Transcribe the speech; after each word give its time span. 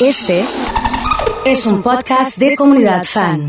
Este 0.00 0.42
es 1.44 1.66
un 1.66 1.82
podcast 1.82 2.38
de 2.38 2.56
comunidad 2.56 3.04
fan. 3.04 3.44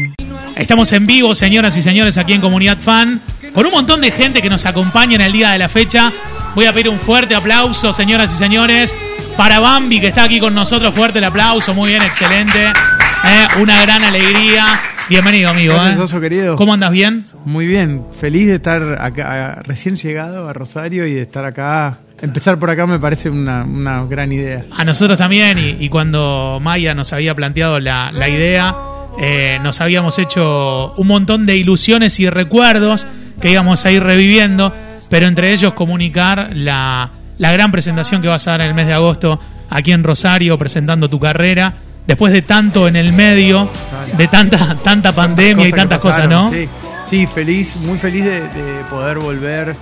Estamos 0.58 0.92
en 0.92 1.08
vivo, 1.08 1.34
señoras 1.34 1.78
y 1.78 1.82
señores, 1.82 2.18
aquí 2.18 2.34
en 2.34 2.42
Comunidad 2.42 2.78
Fan, 2.78 3.22
con 3.54 3.66
un 3.66 3.72
montón 3.72 4.02
de 4.02 4.12
gente 4.12 4.42
que 4.42 4.50
nos 4.50 4.66
acompaña 4.66 5.16
en 5.16 5.22
el 5.22 5.32
día 5.32 5.52
de 5.52 5.60
la 5.60 5.70
fecha. 5.70 6.12
Voy 6.54 6.66
a 6.66 6.74
pedir 6.74 6.90
un 6.90 7.00
fuerte 7.00 7.36
aplauso, 7.36 7.94
señoras 7.94 8.36
y 8.36 8.38
señores, 8.38 8.94
para 9.38 9.60
Bambi, 9.60 10.02
que 10.02 10.08
está 10.08 10.26
aquí 10.26 10.42
con 10.42 10.54
nosotros. 10.54 10.94
Fuerte 10.94 11.20
el 11.20 11.24
aplauso, 11.24 11.74
muy 11.74 11.92
bien, 11.92 12.02
excelente. 12.02 12.66
Eh, 12.66 13.48
una 13.62 13.82
gran 13.84 14.04
alegría. 14.04 14.78
Bienvenido, 15.08 15.52
amigo. 15.52 15.74
Gracias, 15.74 16.00
eh. 16.00 16.04
Oso, 16.04 16.20
querido. 16.20 16.58
¿Cómo 16.58 16.74
andas 16.74 16.92
bien? 16.92 17.24
Muy 17.46 17.66
bien, 17.66 18.06
feliz 18.20 18.48
de 18.50 18.56
estar 18.56 18.98
acá, 19.02 19.62
recién 19.64 19.96
llegado 19.96 20.50
a 20.50 20.54
Rosario 20.54 21.08
y 21.08 21.14
de 21.14 21.22
estar 21.22 21.46
acá. 21.46 22.00
Empezar 22.22 22.60
por 22.60 22.70
acá 22.70 22.86
me 22.86 23.00
parece 23.00 23.30
una, 23.30 23.64
una 23.64 24.04
gran 24.06 24.32
idea. 24.32 24.66
A 24.76 24.84
nosotros 24.84 25.18
también, 25.18 25.58
y, 25.58 25.84
y 25.84 25.90
cuando 25.90 26.60
Maya 26.62 26.94
nos 26.94 27.14
había 27.14 27.34
planteado 27.34 27.80
la, 27.80 28.12
la 28.12 28.30
idea, 28.30 28.76
eh, 29.20 29.60
nos 29.64 29.82
habíamos 29.82 30.20
hecho 30.20 30.94
un 30.94 31.08
montón 31.08 31.46
de 31.46 31.56
ilusiones 31.56 32.20
y 32.20 32.30
recuerdos 32.30 33.08
que 33.42 33.52
íbamos 33.52 33.86
a 33.86 33.92
ir 33.92 34.04
reviviendo, 34.04 34.74
pero 35.10 35.28
entre 35.28 35.52
ellos 35.52 35.74
comunicar 35.74 36.52
la, 36.54 37.12
la 37.40 37.52
gran 37.52 37.72
presentación 37.72 38.22
que 38.22 38.28
vas 38.28 38.48
a 38.48 38.52
dar 38.52 38.62
en 38.62 38.68
el 38.68 38.74
mes 38.76 38.88
de 38.88 38.94
agosto 38.94 39.40
aquí 39.70 39.92
en 39.92 40.04
Rosario, 40.04 40.58
presentando 40.58 41.10
tu 41.10 41.20
carrera, 41.20 41.74
después 42.06 42.32
de 42.34 42.44
tanto 42.44 42.88
en 42.88 42.96
el 42.96 43.14
medio, 43.14 43.70
de 44.16 44.28
tanta, 44.28 44.76
tanta 44.84 45.12
pandemia 45.12 45.68
y 45.68 45.72
tantas 45.72 46.02
cosas, 46.02 46.28
pasaron, 46.28 46.52
¿no? 46.52 46.52
Sí, 46.52 46.70
sí, 47.10 47.28
feliz, 47.28 47.78
muy 47.78 47.98
feliz 47.98 48.26
de, 48.26 48.42
de 48.42 48.84
poder 48.90 49.18
volver. 49.18 49.76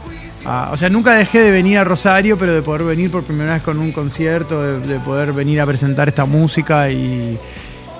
A, 0.46 0.70
o 0.72 0.78
sea, 0.78 0.90
nunca 0.90 1.14
dejé 1.16 1.40
de 1.40 1.52
venir 1.52 1.78
a 1.78 1.84
Rosario, 1.84 2.38
pero 2.38 2.54
de 2.54 2.62
poder 2.62 2.84
venir 2.84 3.12
por 3.12 3.24
primera 3.24 3.54
vez 3.54 3.64
con 3.64 3.80
un 3.80 3.92
concierto, 3.92 4.62
de, 4.64 4.80
de 4.80 5.00
poder 5.00 5.34
venir 5.34 5.60
a 5.60 5.66
presentar 5.66 6.08
esta 6.08 6.26
música 6.26 6.90
y, 6.90 7.38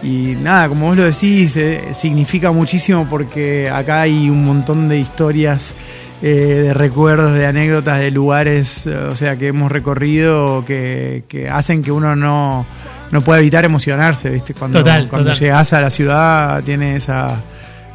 y 0.02 0.38
nada, 0.42 0.70
como 0.70 0.88
vos 0.88 0.98
lo 0.98 1.04
decís, 1.04 1.56
eh, 1.58 1.90
significa 1.94 2.52
muchísimo 2.52 3.08
porque 3.10 3.70
acá 3.70 4.02
hay 4.02 4.30
un 4.30 4.46
montón 4.46 4.88
de 4.88 4.98
historias, 5.00 5.74
eh, 6.22 6.64
de 6.66 6.74
recuerdos, 6.74 7.34
de 7.34 7.46
anécdotas, 7.46 8.00
de 8.00 8.12
lugares, 8.12 8.86
eh, 8.88 8.96
o 8.96 9.16
sea, 9.16 9.38
que 9.38 9.48
hemos 9.48 9.72
recorrido 9.72 10.64
que, 10.66 11.24
que 11.28 11.50
hacen 11.50 11.82
que 11.82 11.92
uno 11.92 12.16
no, 12.16 12.66
no 13.12 13.22
pueda 13.22 13.40
evitar 13.40 13.66
emocionarse, 13.66 14.30
¿viste? 14.30 14.54
Cuando, 14.54 14.80
Total, 14.80 15.08
cuando 15.10 15.32
total. 15.32 15.40
llegas 15.40 15.74
a 15.74 15.82
la 15.82 15.90
ciudad 15.90 16.64
tiene 16.64 16.96
esa, 16.96 17.36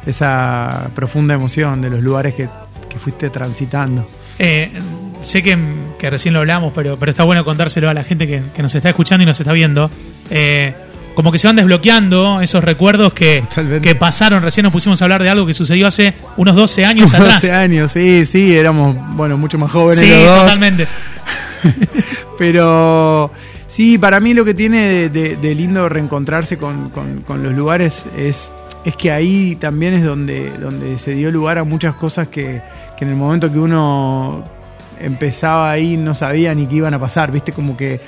esa 0.05 0.89
profunda 0.93 1.33
emoción 1.33 1.81
de 1.81 1.89
los 1.89 2.03
lugares 2.03 2.35
que, 2.35 2.47
que 2.87 2.99
fuiste 2.99 3.31
transitando. 3.31 4.07
Eh, 4.39 4.69
sé 5.21 5.41
que, 5.41 5.57
que 5.97 6.09
recién 6.09 6.33
lo 6.33 6.41
hablamos, 6.41 6.71
pero, 6.75 6.97
pero 6.97 7.09
está 7.11 7.23
bueno 7.23 7.43
contárselo 7.45 7.89
a 7.89 7.93
la 7.93 8.03
gente 8.03 8.27
que, 8.27 8.41
que 8.55 8.61
nos 8.61 8.73
está 8.75 8.89
escuchando 8.89 9.23
y 9.23 9.25
nos 9.25 9.39
está 9.39 9.53
viendo. 9.53 9.89
Eh, 10.29 10.73
como 11.15 11.31
que 11.31 11.39
se 11.39 11.47
van 11.47 11.55
desbloqueando 11.55 12.41
esos 12.41 12.61
recuerdos 12.61 13.13
que, 13.13 13.41
que 13.81 13.95
pasaron. 13.95 14.43
Recién 14.43 14.65
nos 14.65 14.73
pusimos 14.73 15.01
a 15.01 15.05
hablar 15.05 15.23
de 15.23 15.29
algo 15.29 15.45
que 15.45 15.53
sucedió 15.53 15.87
hace 15.87 16.13
unos 16.35 16.55
12 16.57 16.85
años 16.85 17.13
atrás. 17.13 17.41
12 17.41 17.53
años, 17.53 17.91
sí, 17.93 18.25
sí, 18.25 18.53
éramos, 18.53 18.97
bueno, 19.15 19.37
mucho 19.37 19.57
más 19.57 19.71
jóvenes 19.71 19.99
Sí, 19.99 20.09
los 20.09 20.25
dos. 20.25 20.41
totalmente. 20.41 20.87
Pero 22.37 23.31
sí, 23.67 23.97
para 23.97 24.19
mí 24.19 24.33
lo 24.33 24.43
que 24.45 24.53
tiene 24.53 24.87
de, 24.87 25.09
de- 25.09 25.35
de 25.37 25.55
lindo 25.55 25.87
reencontrarse 25.89 26.57
con, 26.57 26.89
con- 26.89 27.21
con 27.21 27.43
los 27.43 27.53
lugares 27.53 28.05
es, 28.17 28.51
es 28.85 28.95
que 28.95 29.11
ahí 29.11 29.55
también 29.55 29.93
es 29.95 30.03
donde, 30.03 30.51
donde 30.59 30.97
se 30.99 31.11
dio 31.15 31.31
lugar 31.31 31.57
a 31.57 31.63
muchas 31.63 31.95
cosas 31.95 32.27
que, 32.27 32.61
que 32.97 33.03
en 33.05 33.09
el 33.11 33.17
momento 33.17 33.51
que 33.51 33.59
uno 33.59 34.43
empezaba 34.99 35.71
ahí 35.71 35.97
no 35.97 36.13
sabía 36.15 36.53
ni 36.55 36.67
que 36.67 36.75
iban 36.75 36.93
a 36.93 36.99
pasar, 36.99 37.31
viste, 37.31 37.51
como 37.51 37.75
que 37.75 37.99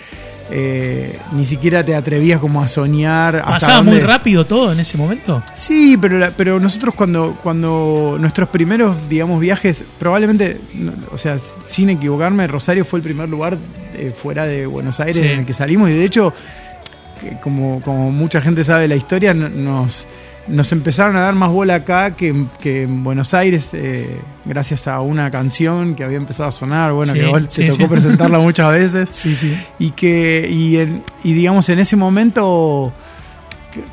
eh, 0.50 1.20
ni 1.34 1.46
siquiera 1.46 1.84
te 1.84 1.94
atrevías 1.94 2.40
como 2.40 2.62
a 2.62 2.68
soñar. 2.70 3.44
¿Pasaba 3.44 3.82
muy 3.82 4.00
rápido 4.00 4.46
todo 4.46 4.72
en 4.72 4.80
ese 4.80 4.98
momento? 4.98 5.44
Sí, 5.54 5.98
pero, 6.00 6.18
la- 6.20 6.32
pero 6.32 6.60
nosotros 6.60 6.96
cuando, 6.96 7.36
cuando 7.44 8.16
nuestros 8.20 8.48
primeros, 8.48 8.96
digamos, 9.10 9.42
viajes, 9.42 9.84
probablemente, 10.00 10.62
no, 10.76 10.94
o 11.12 11.18
sea, 11.18 11.38
sin 11.66 11.90
equivocarme, 11.90 12.48
Rosario 12.48 12.86
fue 12.86 13.00
el 13.00 13.04
primer 13.04 13.28
lugar 13.28 13.58
eh, 13.98 14.14
fuera 14.16 14.46
de 14.46 14.66
Buenos 14.68 15.00
Aires 15.02 15.18
Sí. 15.18 15.24
en 15.24 15.40
el 15.40 15.46
que 15.46 15.54
salimos 15.54 15.90
y 15.90 15.94
de 15.94 16.06
hecho, 16.06 16.34
que 17.20 17.38
como, 17.42 17.82
como 17.82 18.12
mucha 18.12 18.40
gente 18.40 18.64
sabe 18.64 18.88
la 18.88 18.96
historia, 18.96 19.34
no- 19.34 19.50
nos, 19.50 20.08
nos 20.48 20.72
empezaron 20.72 21.16
a 21.16 21.22
dar 21.22 21.36
más 21.36 21.52
bola 21.52 21.76
acá 21.76 22.12
que, 22.12 22.30
en- 22.30 22.50
que 22.62 22.84
en 22.84 23.04
Buenos 23.04 23.34
Aires, 23.34 23.70
eh, 23.74 24.20
gracias 24.46 24.88
a 24.88 25.02
una 25.02 25.30
canción 25.32 25.96
que 25.96 26.04
había 26.04 26.18
empezado 26.18 26.50
a 26.50 26.52
sonar, 26.52 26.94
bueno, 26.94 27.14
Sí, 27.14 27.20
que 27.20 27.42
sí, 27.50 27.62
te 27.64 27.68
tocó 27.70 27.84
sí. 27.84 27.88
presentarla 27.90 28.40
muchas 28.40 28.72
veces 28.72 29.10
Sí, 29.12 29.36
sí. 29.36 29.58
y 29.80 29.92
que 29.92 30.48
y, 30.50 30.78
en- 30.78 31.04
y 31.24 31.34
digamos 31.34 31.68
en 31.70 31.80
ese 31.80 31.96
momento 31.96 32.94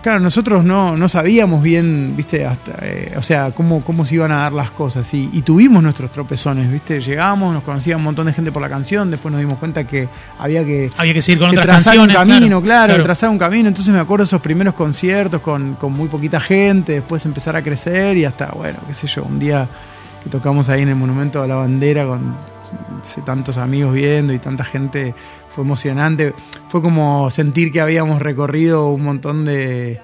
claro 0.01 0.21
nosotros 0.21 0.65
no, 0.65 0.97
no 0.97 1.09
sabíamos 1.09 1.63
bien 1.63 2.15
viste 2.17 2.47
hasta 2.47 2.73
eh, 2.83 3.15
o 3.17 3.23
sea 3.23 3.51
cómo, 3.51 3.83
cómo 3.83 4.07
se 4.07 4.17
iban 4.17 4.33
a 4.33 4.39
dar 4.39 4.53
las 4.53 4.71
cosas 4.71 5.13
y, 5.15 5.31
y 5.33 5.43
tuvimos 5.43 5.83
nuestros 5.83 6.11
tropezones 6.13 6.71
viste 6.71 7.01
llegamos 7.01 7.53
nos 7.53 7.63
conocía 7.63 7.97
un 7.97 8.05
montón 8.05 8.27
de 8.27 8.33
gente 8.33 8.53
por 8.53 8.63
la 8.63 8.69
canción 8.69 9.11
después 9.11 9.33
nos 9.33 9.41
dimos 9.41 9.59
cuenta 9.59 9.85
que 9.85 10.09
había 10.39 10.65
que 10.65 10.91
Había 10.97 11.15
que 11.15 11.23
seguir 11.23 11.41
con 11.41 11.51
que 11.51 11.59
otras 11.59 11.77
trazar 11.77 11.97
canciones. 11.97 12.17
un 12.17 12.23
camino, 12.23 12.63
claro, 12.63 12.93
claro. 12.93 13.03
trazar 13.05 13.31
un 13.31 13.39
camino. 13.39 13.69
Entonces 13.69 13.93
me 13.93 14.01
acuerdo 14.01 14.25
esos 14.25 14.41
primeros 14.41 14.75
conciertos 14.75 15.41
con, 15.41 15.75
con 15.75 15.93
muy 15.93 16.09
poquita 16.09 16.41
gente, 16.41 16.95
después 16.95 17.25
empezar 17.27 17.57
a 17.57 17.63
crecer 17.63 18.17
y 18.17 18.25
hasta, 18.25 18.47
bueno, 18.53 18.79
qué 18.87 18.95
sé 18.95 19.07
yo, 19.07 19.25
un 19.25 19.39
día 19.39 19.67
que 20.23 20.31
tocamos 20.31 20.69
ahí 20.69 20.83
en 20.83 20.91
el 20.91 20.97
Monumento 20.97 21.43
a 21.43 21.47
la 21.47 21.57
Bandera 21.57 22.07
con 22.07 22.37
tantos 23.25 23.59
amigos 23.59 23.95
viendo 23.95 24.33
y 24.33 24.39
tanta 24.39 24.65
gente, 24.65 25.15
fue 25.55 25.65
emocionante. 25.65 26.33
Fue 26.69 26.83
como 26.83 27.31
sentir 27.31 27.71
que 27.71 27.81
habíamos 27.81 28.21
recorrido 28.21 28.89
un 28.91 29.05
montón 29.05 29.45
de, 29.45 30.01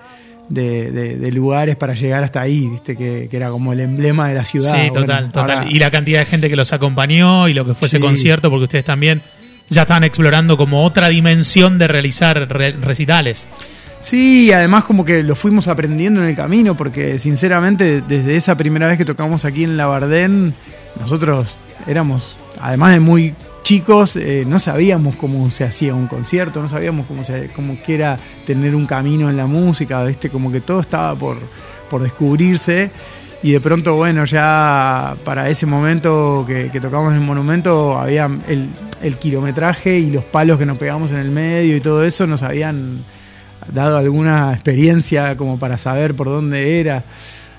de, 0.48 0.90
de- 0.92 1.16
de 1.16 1.32
lugares 1.32 1.76
para 1.76 1.94
llegar 1.94 2.22
hasta 2.24 2.40
ahí, 2.40 2.66
viste, 2.68 2.96
que, 2.96 3.28
que 3.30 3.36
era 3.36 3.50
como 3.50 3.72
el 3.72 3.80
emblema 3.80 4.28
de 4.28 4.34
la 4.34 4.44
ciudad. 4.44 4.70
Sí, 4.72 4.88
Bueno, 4.90 4.94
total, 5.06 5.32
total. 5.32 5.50
ahora- 5.58 5.70
y 5.70 5.78
la 5.78 5.90
cantidad 5.90 6.20
de 6.20 6.26
gente 6.26 6.48
que 6.48 6.56
los 6.56 6.72
acompañó 6.72 7.48
y 7.48 7.54
lo 7.54 7.64
que 7.64 7.74
fue 7.74 7.88
ese 7.88 7.96
Sí. 7.98 8.02
concierto, 8.02 8.50
porque 8.50 8.64
ustedes 8.64 8.84
también 8.84 9.22
ya 9.68 9.82
estaban 9.82 10.04
explorando 10.04 10.56
como 10.56 10.84
otra 10.84 11.08
dimensión 11.08 11.78
de 11.78 11.86
realizar 11.88 12.48
re- 12.48 12.72
recitales. 12.72 13.46
Sí, 14.00 14.50
además 14.52 14.84
como 14.84 15.04
que 15.04 15.22
lo 15.22 15.36
fuimos 15.36 15.68
aprendiendo 15.68 16.22
en 16.22 16.30
el 16.30 16.34
camino, 16.36 16.74
porque 16.76 17.18
sinceramente 17.18 18.00
desde 18.00 18.34
esa 18.36 18.56
primera 18.56 18.86
vez 18.88 18.96
que 18.96 19.04
tocamos 19.04 19.44
aquí 19.44 19.62
en 19.64 19.76
La 19.76 19.86
Bardén, 19.86 20.54
nosotros 20.98 21.58
éramos, 21.86 22.38
además 22.60 22.92
de 22.92 23.00
muy 23.00 23.34
chicos, 23.70 24.16
eh, 24.16 24.42
no 24.48 24.58
sabíamos 24.58 25.14
cómo 25.14 25.48
se 25.48 25.62
hacía 25.62 25.94
un 25.94 26.08
concierto, 26.08 26.60
no 26.60 26.68
sabíamos 26.68 27.06
cómo, 27.06 27.22
se, 27.22 27.48
tener 28.44 28.74
un 28.74 28.84
camino 28.84 29.30
en 29.30 29.36
la 29.36 29.46
música, 29.46 30.02
¿viste? 30.02 30.28
como 30.28 30.50
que 30.50 30.60
todo 30.60 30.80
estaba 30.80 31.14
por, 31.14 31.36
por 31.88 32.02
descubrirse. 32.02 32.90
Y 33.44 33.52
de 33.52 33.60
pronto, 33.60 33.94
bueno, 33.94 34.24
ya 34.24 35.14
para 35.24 35.48
ese 35.48 35.66
momento 35.66 36.44
que, 36.48 36.68
que 36.72 36.80
tocamos 36.80 37.12
en 37.12 37.20
el 37.20 37.24
monumento, 37.24 37.96
había 37.96 38.28
el, 38.48 38.70
el 39.04 39.16
kilometraje 39.18 40.00
y 40.00 40.10
los 40.10 40.24
palos 40.24 40.58
que 40.58 40.66
nos 40.66 40.76
pegamos 40.76 41.12
en 41.12 41.18
el 41.18 41.30
medio 41.30 41.76
y 41.76 41.80
todo 41.80 42.02
eso 42.02 42.26
nos 42.26 42.42
habían 42.42 43.04
dado 43.72 43.98
alguna 43.98 44.52
experiencia 44.52 45.36
como 45.36 45.60
para 45.60 45.78
saber 45.78 46.16
por 46.16 46.26
dónde 46.26 46.80
era. 46.80 47.04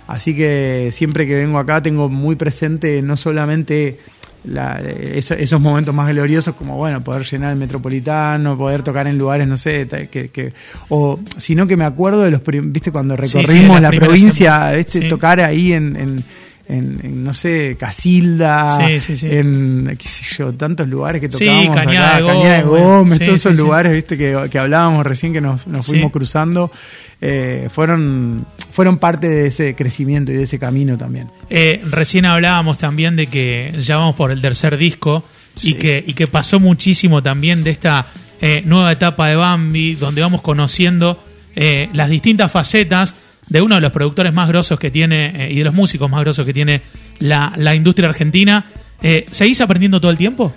Así 0.08 0.36
que 0.36 0.90
siempre 0.92 1.26
que 1.26 1.36
vengo 1.36 1.58
acá 1.58 1.82
tengo 1.82 2.10
muy 2.10 2.36
presente 2.36 3.02
no 3.02 3.16
solamente 3.16 3.98
la- 4.44 4.82
eso- 4.82 5.36
esos 5.36 5.62
momentos 5.62 5.94
más 5.94 6.10
gloriosos 6.10 6.56
como 6.56 6.76
bueno 6.78 7.02
poder 7.02 7.24
llenar 7.26 7.52
el 7.54 7.60
metropolitano, 7.60 8.58
poder 8.58 8.82
tocar 8.84 9.06
en 9.08 9.18
lugares 9.18 9.48
no 9.48 9.56
sé 9.58 9.88
que, 10.12 10.30
que- 10.30 10.54
o 10.90 11.20
sino 11.38 11.68
que 11.68 11.78
me 11.78 11.86
acuerdo 11.86 12.22
de 12.24 12.32
los 12.32 12.42
viste 12.64 12.92
cuando 12.92 13.16
Sí, 13.18 13.24
sí, 13.28 13.38
de 13.38 13.42
recorrimos 13.44 13.82
la 13.82 13.92
provincia, 13.92 14.72
viste 14.72 15.02
Sí. 15.02 15.08
tocar 15.08 15.40
ahí 15.42 15.74
en, 15.74 15.96
en- 15.96 16.24
en- 16.68 17.00
en, 17.04 17.24
no 17.24 17.34
sé 17.34 17.76
Casilda, 17.80 18.78
Sí, 18.78 19.02
sí, 19.02 19.18
sí. 19.18 19.28
en 19.30 19.96
qué 20.00 20.08
sé 20.08 20.24
yo 20.38 20.54
tantos 20.54 20.88
lugares 20.88 21.22
que 21.22 21.30
Sí, 21.32 21.46
tocamos 21.46 21.76
Cañada 21.76 22.16
acá, 22.16 22.22
de 22.22 22.26
Cañada 22.28 22.56
de 22.58 22.64
Gómez. 22.64 22.84
Gómez, 22.84 23.20
todos 23.20 23.34
esos 23.34 23.58
lugares 23.58 23.92
viste 23.94 24.18
que, 24.18 24.48
que 24.50 24.60
hablábamos 24.60 25.06
recién 25.06 25.34
que 25.34 25.42
nos, 25.42 25.68
nos 25.68 25.86
fuimos 25.86 26.12
cruzando 26.12 26.72
eh, 27.20 27.68
fueron 27.72 28.46
fueron 28.72 28.98
parte 28.98 29.28
de 29.28 29.48
ese 29.48 29.76
crecimiento 29.76 30.32
y 30.32 30.36
de 30.36 30.44
ese 30.44 30.58
camino 30.58 30.98
también 30.98 31.30
Eh, 31.50 31.82
recién 31.92 32.26
hablábamos 32.26 32.78
también 32.78 33.16
de 33.16 33.28
que 33.28 33.74
ya 33.82 33.98
vamos 33.98 34.16
por 34.16 34.32
el 34.32 34.42
tercer 34.42 34.78
disco 34.78 35.24
y, 35.62 35.74
que, 35.74 36.02
y 36.06 36.14
que 36.14 36.28
pasó 36.28 36.60
muchísimo 36.60 37.22
también 37.22 37.64
de 37.64 37.72
esta 37.72 38.08
eh, 38.42 38.64
nueva 38.66 38.92
etapa 38.94 39.28
de 39.28 39.36
Bambi, 39.36 39.96
donde 39.96 40.22
vamos 40.22 40.42
conociendo 40.42 41.22
las 41.94 42.10
distintas 42.10 42.50
facetas 42.50 43.14
de 43.52 43.62
uno 43.62 43.76
de 43.76 43.82
los 43.82 43.92
productores 43.92 44.34
más 44.34 44.48
grosos 44.48 44.80
que 44.80 44.90
tiene 44.90 45.48
eh, 45.48 45.52
y 45.52 45.58
de 45.58 45.66
los 45.66 45.74
músicos 45.74 46.10
más 46.10 46.22
grosos 46.22 46.46
que 46.46 46.54
tiene 46.54 46.84
la, 47.20 47.52
la 47.58 47.76
industria 47.76 48.08
argentina. 48.08 48.66
Eh, 49.02 49.26
¿Seguís 49.30 49.60
aprendiendo 49.60 50.00
todo 50.00 50.10
el 50.10 50.18
tiempo? 50.18 50.54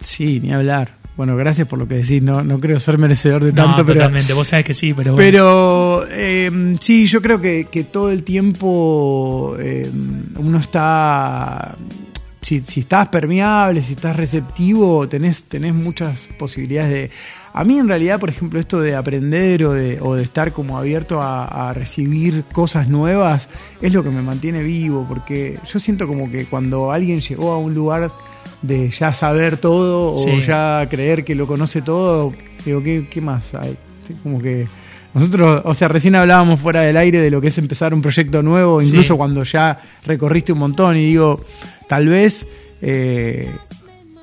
sí 0.00 0.40
ni 0.40 0.52
hablar 0.52 0.96
bueno 1.16 1.36
gracias 1.36 1.66
por 1.66 1.78
lo 1.78 1.88
que 1.88 1.94
decís 1.94 2.20
no 2.20 2.42
no 2.42 2.58
creo 2.58 2.78
ser 2.80 2.98
merecedor 2.98 3.42
de 3.44 3.52
No, 3.52 3.64
tanto 3.64 3.86
pero 3.86 4.00
totalmente, 4.00 4.34
vos 4.34 4.48
sabés 4.48 4.66
que 4.66 4.74
sí, 4.74 4.92
pero 4.92 5.12
bueno. 5.12 5.16
Pero 5.16 6.04
eh, 6.10 6.76
sí, 6.80 7.06
yo 7.06 7.22
creo 7.22 7.40
que, 7.40 7.68
que 7.70 7.84
todo 7.84 8.10
el 8.10 8.22
tiempo 8.24 9.56
eh, 9.58 9.90
uno 10.36 10.58
está. 10.58 11.76
Si, 12.42 12.60
si 12.60 12.80
estás 12.80 13.08
permeable, 13.08 13.80
si 13.80 13.94
estás 13.94 14.16
receptivo, 14.16 15.08
tenés, 15.08 15.44
tenés 15.44 15.72
muchas 15.72 16.28
posibilidades 16.38 16.90
de. 16.90 17.10
A 17.56 17.62
mí 17.62 17.78
en 17.78 17.86
realidad, 17.86 18.18
por 18.18 18.28
ejemplo, 18.30 18.58
esto 18.58 18.80
de 18.80 18.96
aprender 18.96 19.64
o 19.64 19.72
de, 19.72 20.00
o 20.00 20.16
de 20.16 20.24
estar 20.24 20.52
como 20.52 20.76
abierto 20.76 21.22
a, 21.22 21.68
a, 21.70 21.72
recibir 21.72 22.42
cosas 22.52 22.88
nuevas 22.88 23.48
es 23.80 23.92
lo 23.92 24.02
que 24.02 24.10
me 24.10 24.22
mantiene 24.22 24.60
vivo, 24.64 25.06
porque 25.08 25.58
yo 25.72 25.78
siento 25.78 26.08
como 26.08 26.28
que 26.28 26.46
cuando 26.46 26.90
alguien 26.90 27.20
llegó 27.20 27.52
a 27.52 27.58
un 27.58 27.72
lugar 27.72 28.10
de 28.60 28.90
ya 28.90 29.14
saber 29.14 29.56
todo 29.56 30.16
Sí. 30.16 30.30
o 30.30 30.40
ya 30.40 30.84
creer 30.90 31.24
que 31.24 31.36
lo 31.36 31.46
conoce 31.46 31.80
todo, 31.80 32.32
digo, 32.64 32.82
¿qué, 32.82 33.06
qué 33.08 33.20
más 33.20 33.54
hay? 33.54 33.76
Como 34.24 34.40
que 34.42 34.66
nosotros, 35.14 35.62
o 35.64 35.74
sea, 35.76 35.86
recién 35.86 36.16
hablábamos 36.16 36.58
fuera 36.58 36.80
del 36.80 36.96
aire 36.96 37.20
de 37.20 37.30
lo 37.30 37.40
que 37.40 37.48
es 37.48 37.58
empezar 37.58 37.94
un 37.94 38.02
proyecto 38.02 38.42
nuevo, 38.42 38.80
Sí. 38.80 38.88
incluso 38.88 39.16
cuando 39.16 39.44
ya 39.44 39.80
recorriste 40.04 40.52
un 40.52 40.58
montón 40.58 40.96
y 40.96 41.04
digo, 41.04 41.44
tal 41.88 42.08
vez 42.08 42.48
eh, 42.82 43.48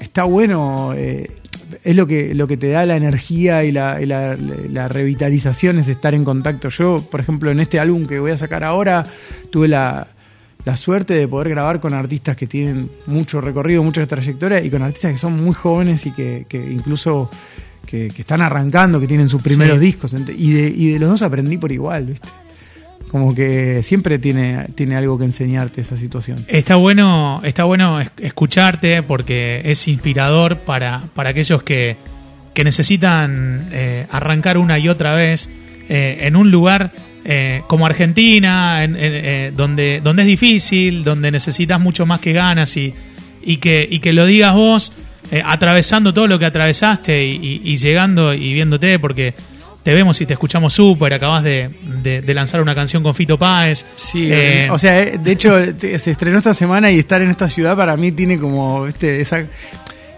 está 0.01 0.25
bueno, 0.25 0.93
eh, 0.97 1.31
es 1.83 1.95
lo 1.95 2.05
que, 2.07 2.33
lo 2.35 2.47
que 2.47 2.57
te 2.57 2.69
da 2.69 2.85
la 2.85 2.95
energía 2.95 3.63
y 3.63 3.71
la, 3.71 4.01
y 4.01 4.05
la- 4.05 4.35
la 4.37 4.87
revitalización 4.87 5.79
es 5.79 5.87
estar 5.87 6.13
en 6.13 6.23
contacto. 6.23 6.69
Yo, 6.69 7.03
por 7.09 7.19
ejemplo, 7.19 7.51
en 7.51 7.59
este 7.59 7.79
álbum 7.79 8.05
que 8.07 8.19
voy 8.19 8.31
a 8.31 8.37
sacar 8.37 8.63
ahora, 8.63 9.03
tuve 9.49 9.67
la, 9.67 10.07
la 10.63 10.75
suerte 10.77 11.13
de 11.15 11.27
poder 11.27 11.49
grabar 11.49 11.79
con 11.79 11.93
artistas 11.93 12.35
que 12.37 12.45
tienen 12.47 12.89
mucho 13.07 13.41
recorrido, 13.41 13.83
mucha 13.83 14.05
trayectoria 14.05 14.61
y 14.63 14.69
con 14.69 14.81
artistas 14.83 15.11
que 15.13 15.17
son 15.17 15.43
muy 15.43 15.53
jóvenes 15.55 16.05
y 16.05 16.11
que, 16.11 16.45
que 16.47 16.57
incluso 16.71 17.29
que, 17.85 18.09
que 18.09 18.21
están 18.21 18.41
arrancando, 18.41 18.99
que 18.99 19.07
tienen 19.07 19.27
sus 19.27 19.41
primeros 19.41 19.79
Sí. 19.79 19.85
discos. 19.85 20.13
Y 20.13 20.53
de, 20.53 20.67
y 20.69 20.91
de 20.93 20.99
los 20.99 21.09
dos 21.09 21.21
aprendí 21.23 21.57
por 21.57 21.71
igual, 21.71 22.05
¿viste? 22.05 22.27
Como 23.11 23.35
que 23.35 23.83
siempre 23.83 24.19
tiene, 24.19 24.67
tiene 24.75 24.95
algo 24.95 25.17
que 25.17 25.25
enseñarte 25.25 25.81
esa 25.81 25.97
situación. 25.97 26.37
Está 26.47 26.77
bueno, 26.77 27.41
está 27.43 27.65
bueno 27.65 27.99
es- 27.99 28.09
escucharte 28.21 29.03
porque 29.03 29.59
es 29.65 29.85
inspirador 29.89 30.59
para, 30.59 31.03
para 31.13 31.31
aquellos 31.31 31.61
que, 31.61 31.97
que 32.53 32.63
necesitan 32.63 33.67
eh, 33.73 34.07
arrancar 34.09 34.57
una 34.57 34.79
y 34.79 34.87
otra 34.87 35.13
vez 35.13 35.49
eh, 35.89 36.19
en 36.21 36.37
un 36.37 36.51
lugar 36.51 36.91
eh, 37.25 37.63
como 37.67 37.85
Argentina, 37.85 38.81
en- 38.85 38.95
en- 38.95 39.57
donde, 39.57 39.99
donde 40.01 40.21
es 40.21 40.27
difícil, 40.29 41.03
donde 41.03 41.31
necesitas 41.31 41.81
mucho 41.81 42.05
más 42.05 42.21
que 42.21 42.31
ganas 42.31 42.77
y, 42.77 42.93
y, 43.43 43.57
que, 43.57 43.85
y 43.91 43.99
que 43.99 44.13
lo 44.13 44.25
digas 44.25 44.53
vos, 44.55 44.93
atravesando 45.43 46.13
todo 46.13 46.27
lo 46.27 46.39
que 46.39 46.45
atravesaste 46.45 47.25
y, 47.25 47.31
y- 47.35 47.61
y 47.73 47.75
llegando 47.77 48.33
y 48.33 48.53
viéndote, 48.53 48.99
porque 48.99 49.33
te 49.83 49.93
vemos 49.93 50.19
y 50.21 50.25
te 50.25 50.33
escuchamos 50.33 50.73
súper, 50.73 51.13
acabas 51.13 51.43
de, 51.43 51.69
de- 52.03 52.21
de 52.21 52.33
lanzar 52.33 52.61
una 52.61 52.75
canción 52.75 53.01
con 53.03 53.15
Fito 53.15 53.37
Páez. 53.37 53.85
Sí, 53.95 54.29
Eh, 54.31 54.67
o 54.71 54.77
sea, 54.77 55.01
eh, 55.01 55.17
de 55.17 55.31
hecho 55.31 55.57
se 55.97 56.11
estrenó 56.11 56.37
esta 56.37 56.53
semana 56.53 56.91
y 56.91 56.99
estar 56.99 57.21
en 57.21 57.29
esta 57.29 57.49
ciudad 57.49 57.75
para 57.75 57.97
mí 57.97 58.11
tiene 58.11 58.37
como 58.39 58.83
¿viste? 58.85 59.21
esa 59.21 59.43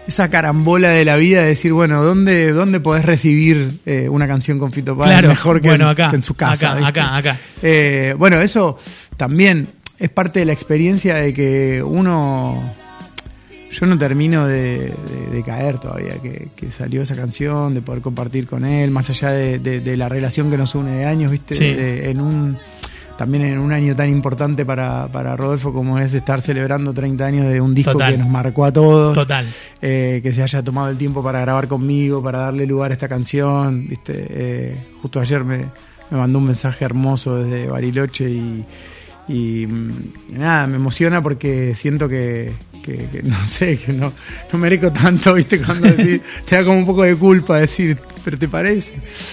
esa 0.06 0.28
carambola 0.28 0.90
de 0.90 1.06
la 1.06 1.16
vida 1.16 1.40
de 1.40 1.48
decir, 1.48 1.72
bueno, 1.72 2.02
¿dónde, 2.04 2.52
dónde 2.52 2.78
podés 2.78 3.06
recibir 3.06 3.70
eh, 3.86 4.06
una 4.10 4.26
canción 4.28 4.58
con 4.58 4.70
Fito 4.70 4.94
Páez 4.94 5.12
Claro, 5.12 5.28
mejor 5.30 5.62
que, 5.62 5.68
bueno, 5.68 5.84
en, 5.84 5.90
acá, 5.92 6.10
que 6.10 6.16
en 6.16 6.22
su 6.22 6.34
casa? 6.34 6.72
acá, 6.72 6.76
¿viste? 6.76 7.00
acá, 7.00 7.16
acá. 7.16 7.36
Eh, 7.62 8.14
bueno, 8.18 8.38
eso 8.42 8.78
también 9.16 9.66
es 9.98 10.10
parte 10.10 10.40
de 10.40 10.44
la 10.44 10.52
experiencia 10.52 11.14
de 11.14 11.32
que 11.32 11.82
uno... 11.82 12.74
Yo 13.78 13.86
no 13.86 13.98
termino 13.98 14.46
de, 14.46 14.78
de- 14.78 15.30
de 15.32 15.42
caer 15.42 15.78
todavía, 15.78 16.14
que, 16.22 16.48
que 16.54 16.70
salió 16.70 17.02
esa 17.02 17.16
canción, 17.16 17.74
de 17.74 17.80
poder 17.82 18.02
compartir 18.02 18.46
con 18.46 18.64
él, 18.64 18.90
más 18.90 19.10
allá 19.10 19.30
de, 19.30 19.96
la 19.96 20.08
relación 20.08 20.50
que 20.50 20.56
nos 20.56 20.74
une 20.74 20.92
de 20.92 21.04
años, 21.06 21.30
¿viste? 21.32 21.54
Sí. 21.54 21.64
De- 21.74 22.10
en 22.10 22.20
un, 22.20 22.56
también 23.18 23.44
en 23.44 23.58
un 23.58 23.72
año 23.72 23.94
tan 23.96 24.08
importante 24.10 24.64
para, 24.64 25.08
para 25.08 25.36
Rodolfo 25.36 25.72
como 25.72 25.98
es 25.98 26.14
estar 26.14 26.40
celebrando 26.40 26.92
30 26.92 27.24
años 27.26 27.48
de 27.48 27.60
un 27.60 27.74
disco 27.74 27.92
Total. 27.92 28.12
que 28.12 28.18
nos 28.18 28.28
marcó 28.28 28.64
a 28.64 28.72
todos. 28.72 29.14
Total. 29.14 29.46
Eh, 29.82 30.20
que 30.22 30.32
se 30.32 30.42
haya 30.42 30.62
tomado 30.62 30.88
el 30.90 30.96
tiempo 30.96 31.22
para 31.22 31.40
grabar 31.40 31.66
conmigo, 31.68 32.22
para 32.22 32.38
darle 32.40 32.66
lugar 32.66 32.90
a 32.90 32.94
esta 32.94 33.08
canción. 33.08 33.88
¿viste? 33.88 34.12
Eh, 34.30 34.84
justo 35.02 35.20
ayer 35.20 35.42
me, 35.44 35.58
me 36.10 36.18
mandó 36.18 36.38
un 36.38 36.46
mensaje 36.46 36.84
hermoso 36.84 37.36
desde 37.42 37.66
Bariloche 37.68 38.28
y, 38.30 38.64
y, 39.28 39.66
mm, 39.66 39.92
nada, 40.38 40.66
me 40.66 40.76
emociona 40.76 41.22
porque 41.22 41.74
siento 41.76 42.08
que, 42.08 42.52
que- 42.84 43.06
que 43.10 43.22
no 43.22 43.36
sé, 43.48 43.78
que 43.78 43.92
no, 43.92 44.12
no 44.52 44.58
merezco 44.58 44.92
tanto, 44.92 45.34
¿viste? 45.34 45.60
Cuando 45.60 45.88
decís, 45.88 46.20
te 46.48 46.56
da 46.56 46.64
como 46.64 46.78
un 46.78 46.86
poco 46.86 47.02
de 47.02 47.16
culpa 47.16 47.58
decir, 47.60 47.96
pero 48.24 48.38
te 48.38 48.48
parece. 48.48 48.92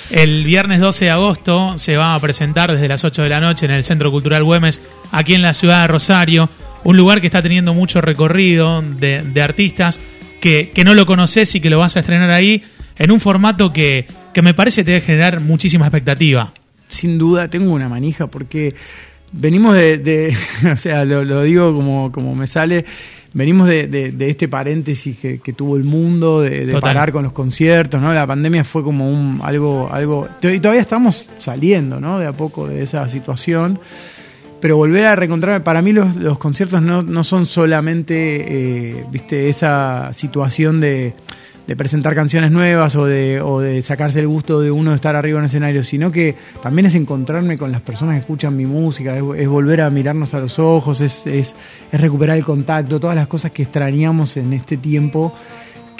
El 0.10 0.44
viernes 0.44 0.80
12 0.80 1.06
de 1.06 1.12
agosto 1.12 1.78
se 1.78 1.98
va 1.98 2.16
a 2.16 2.20
presentar 2.20 2.72
desde 2.72 2.88
las 2.88 3.04
8 3.04 3.24
de 3.24 3.30
la 3.30 3.40
noche 3.40 3.66
en 3.66 3.72
el 3.72 3.84
Centro 3.84 4.12
Cultural 4.12 4.44
Güemes, 4.44 4.82
aquí 5.12 5.34
en 5.34 5.42
la 5.42 5.54
ciudad 5.54 5.82
de 5.82 5.88
Rosario, 5.88 6.50
un 6.84 6.98
lugar 6.98 7.22
que 7.22 7.28
está 7.28 7.42
teniendo 7.42 7.74
mucho 7.74 8.02
recorrido 8.02 8.82
de, 8.82 9.22
de 9.22 9.42
artistas 9.42 10.00
que, 10.42 10.72
que 10.74 10.84
no 10.84 10.94
lo 10.96 11.06
conoces 11.06 11.54
y 11.56 11.62
que 11.62 11.70
lo 11.70 11.78
vas 11.80 11.96
a 11.96 12.00
estrenar 12.00 12.32
ahí 12.32 12.64
en 12.98 13.12
un 13.12 13.20
formato 13.20 13.72
que, 13.72 14.08
que 14.34 14.42
me 14.42 14.54
parece 14.54 14.84
te 14.84 14.92
debe 14.92 15.06
generar 15.06 15.40
muchísima 15.42 15.86
expectativa. 15.86 16.52
sin 16.90 17.18
duda 17.20 17.48
tengo 17.50 17.72
una 17.72 17.88
manija 17.88 18.28
porque 18.28 18.74
venimos 19.32 19.76
de, 19.76 19.98
de- 20.00 20.36
o 20.74 20.78
sea, 20.78 21.06
lo, 21.06 21.24
lo 21.24 21.44
digo 21.44 21.74
como, 21.76 22.12
como 22.12 22.36
me 22.36 22.48
sale, 22.48 22.84
venimos 23.34 23.68
de, 23.68 23.88
de- 23.88 24.12
de 24.12 24.30
este 24.30 24.48
paréntesis 24.48 25.18
que, 25.18 25.40
que 25.40 25.54
tuvo 25.54 25.78
el 25.78 25.84
mundo, 25.84 26.42
de, 26.42 26.66
parar 26.82 27.12
con 27.12 27.24
los 27.24 27.32
conciertos, 27.32 28.02
¿no? 28.02 28.14
La 28.14 28.28
pandemia 28.28 28.64
fue 28.64 28.84
como 28.84 29.10
un 29.10 29.40
algo, 29.44 29.90
algo, 29.92 30.28
y 30.42 30.60
todavía 30.60 30.82
estamos 30.82 31.32
saliendo, 31.40 32.00
¿no? 32.00 32.20
De 32.20 32.26
a 32.28 32.34
poco 32.34 32.68
de 32.68 32.82
esa 32.84 33.08
situación. 33.08 33.80
Pero 34.60 34.78
volver 34.78 35.06
a 35.08 35.16
reencontrarme, 35.16 35.62
para 35.62 35.82
mí 35.82 35.92
los, 35.92 36.16
los 36.16 36.38
conciertos 36.38 36.84
no, 36.84 37.02
no 37.02 37.24
son 37.24 37.48
solamente, 37.48 38.46
eh, 39.00 39.06
viste, 39.12 39.50
esa 39.50 40.14
situación 40.14 40.80
de, 40.82 41.14
de 41.68 41.76
presentar 41.76 42.16
canciones 42.16 42.52
nuevas 42.52 42.96
o 42.96 43.06
de, 43.06 43.42
o 43.42 43.60
de 43.60 43.82
sacarse 43.82 44.20
el 44.20 44.28
gusto 44.28 44.60
de 44.60 44.72
uno 44.72 44.92
de 44.92 44.96
estar 44.96 45.16
arriba 45.16 45.40
en 45.40 45.44
el 45.44 45.48
escenario, 45.48 45.84
sino 45.84 46.12
que 46.12 46.36
también 46.62 46.88
es 46.88 46.96
encontrarme 46.96 47.58
con 47.58 47.72
las 47.72 47.82
personas 47.82 48.16
que 48.16 48.20
escuchan 48.22 48.56
mi 48.58 48.66
música, 48.66 49.16
es, 49.16 49.24
es 49.38 49.48
volver 49.48 49.82
a 49.82 49.90
mirarnos 49.90 50.34
a 50.34 50.40
los 50.40 50.60
ojos, 50.60 51.02
es, 51.02 51.26
es, 51.28 51.56
es 51.92 52.02
recuperar 52.02 52.38
el 52.38 52.44
contacto, 52.44 53.00
todas 53.00 53.16
las 53.16 53.28
cosas 53.28 53.52
que 53.52 53.64
extrañamos 53.64 54.38
en 54.38 54.54
este 54.54 54.78
tiempo 54.78 55.34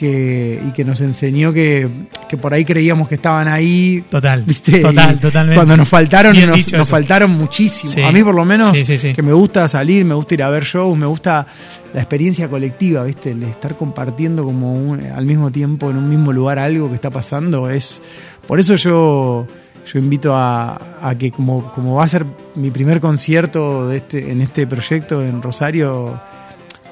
que, 0.02 0.60
y 0.68 0.72
que 0.72 0.84
nos 0.84 1.00
enseñó 1.00 1.54
que, 1.54 1.88
que 2.28 2.36
por 2.36 2.52
ahí 2.56 2.66
creíamos 2.66 3.08
que 3.08 3.14
estaban 3.16 3.48
ahí. 3.48 4.04
Total, 4.10 4.42
¿viste? 4.44 4.80
total, 4.80 5.16
Y 5.16 5.20
totalmente. 5.20 5.56
Cuando 5.56 5.78
nos 5.78 5.88
faltaron, 5.88 6.36
nos, 6.74 6.90
faltaron 6.90 7.30
muchísimo. 7.38 7.94
Sí. 7.94 8.02
A 8.02 8.12
mí 8.12 8.24
por 8.24 8.34
lo 8.34 8.44
menos, 8.44 8.76
Sí, 8.76 8.84
sí, 8.84 8.98
sí. 8.98 9.14
que 9.14 9.22
me 9.22 9.32
gusta 9.32 9.68
salir, 9.68 10.04
me 10.04 10.16
gusta 10.16 10.34
ir 10.34 10.42
a 10.42 10.50
ver 10.50 10.64
shows, 10.64 10.98
me 10.98 11.06
gusta 11.06 11.46
la 11.94 12.00
experiencia 12.02 12.48
colectiva, 12.48 13.04
¿viste? 13.04 13.30
El 13.32 13.44
estar 13.44 13.78
compartiendo 13.78 14.44
como 14.44 14.74
un- 14.74 15.06
al 15.06 15.26
mismo 15.28 15.52
tiempo 15.52 15.92
en 15.92 15.98
un 15.98 16.10
mismo 16.10 16.34
lugar 16.34 16.58
algo 16.58 16.90
que 16.90 16.96
está 16.96 17.12
pasando. 17.12 17.70
es 17.70 18.02
Por 18.48 18.60
eso 18.60 18.74
yo, 18.76 19.46
yo 19.94 20.00
invito 20.00 20.36
a, 20.36 20.82
a 21.08 21.16
que 21.16 21.30
como, 21.30 21.72
como 21.74 21.94
va 21.98 22.06
a 22.06 22.08
ser 22.08 22.26
mi 22.56 22.72
primer 22.72 23.00
concierto 23.00 23.88
de 23.88 23.98
este, 23.98 24.32
en 24.32 24.42
este 24.42 24.66
proyecto 24.66 25.24
en 25.24 25.44
Rosario, 25.44 26.20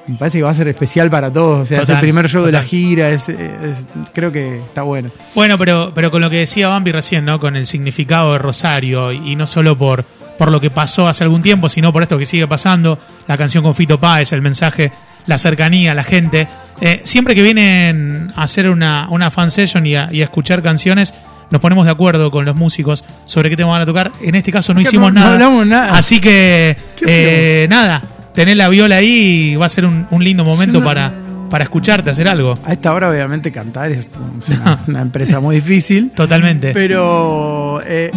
me 0.09 0.17
parece 0.17 0.39
que 0.39 0.43
va 0.43 0.51
a 0.51 0.55
ser 0.55 0.67
especial 0.67 1.09
para 1.09 1.31
todos. 1.31 1.61
O 1.61 1.65
sea, 1.65 1.81
es 1.81 1.89
el 1.89 1.99
primer 1.99 2.27
show 2.29 2.45
de 2.45 2.51
la 2.51 2.63
gira, 2.63 3.09
es, 3.09 3.29
es- 3.29 3.87
creo 4.13 4.31
que 4.31 4.57
está 4.57 4.81
bueno. 4.81 5.09
Bueno, 5.35 5.57
pero, 5.57 5.91
pero 5.95 6.11
con 6.11 6.21
lo 6.21 6.29
que 6.29 6.37
decía 6.37 6.67
Bambi 6.67 6.91
recién, 6.91 7.25
¿no? 7.25 7.39
Con 7.39 7.55
el 7.55 7.65
significado 7.65 8.33
de 8.33 8.39
Rosario, 8.39 9.11
y, 9.11 9.31
y 9.31 9.35
no 9.35 9.45
solo 9.45 9.77
por, 9.77 10.03
por 10.37 10.51
lo 10.51 10.59
que 10.59 10.69
pasó 10.69 11.07
hace 11.07 11.23
algún 11.23 11.41
tiempo, 11.41 11.69
sino 11.69 11.93
por 11.93 12.03
esto 12.03 12.17
que 12.17 12.25
sigue 12.25 12.47
pasando, 12.47 12.97
la 13.27 13.37
canción 13.37 13.63
con 13.63 13.75
Fito 13.75 13.99
Páez, 13.99 14.33
el 14.33 14.41
mensaje, 14.41 14.91
la 15.25 15.37
cercanía, 15.37 15.93
la 15.93 16.03
gente. 16.03 16.47
Eh, 16.81 17.01
siempre 17.03 17.35
que 17.35 17.41
vienen 17.41 18.31
a 18.35 18.43
hacer 18.43 18.69
una, 18.69 19.07
una 19.09 19.31
fan 19.31 19.51
session 19.51 19.85
y 19.85 19.95
a, 19.95 20.09
y 20.11 20.21
a 20.21 20.23
escuchar 20.25 20.61
canciones, 20.63 21.13
nos 21.51 21.59
ponemos 21.61 21.85
de 21.85 21.91
acuerdo 21.91 22.31
con 22.31 22.45
los 22.45 22.55
músicos 22.55 23.03
sobre 23.25 23.49
qué 23.49 23.57
tema 23.57 23.69
van 23.71 23.81
a 23.81 23.85
tocar. 23.85 24.11
En 24.21 24.35
este 24.35 24.51
caso 24.51 24.73
no 24.73 24.81
hicimos 24.81 25.11
no- 25.13 25.19
no 25.19 25.25
nada. 25.25 25.33
hablamos 25.33 25.67
nada. 25.67 25.91
Así 25.97 26.19
que, 26.21 26.77
¿Qué 26.97 27.63
eh, 27.63 27.67
nada, 27.69 28.01
tener 28.33 28.57
la 28.57 28.67
viola 28.69 28.97
ahí 28.97 29.55
va 29.55 29.65
a 29.65 29.69
ser 29.69 29.85
un, 29.85 30.05
un 30.11 30.23
lindo 30.23 30.43
momento 30.45 30.79
no- 30.79 30.85
para, 30.85 31.11
para 31.49 31.63
escucharte, 31.63 32.09
hacer 32.09 32.27
algo. 32.27 32.55
A 32.65 32.73
esta 32.73 32.93
hora, 32.93 33.09
obviamente, 33.09 33.51
cantar 33.51 33.91
es, 33.91 34.07
una, 34.49 34.79
una 34.87 35.01
empresa 35.01 35.39
muy 35.39 35.55
difícil. 35.57 36.11
Totalmente. 36.15 36.71
Pero. 36.73 37.81
eh, 37.85 38.11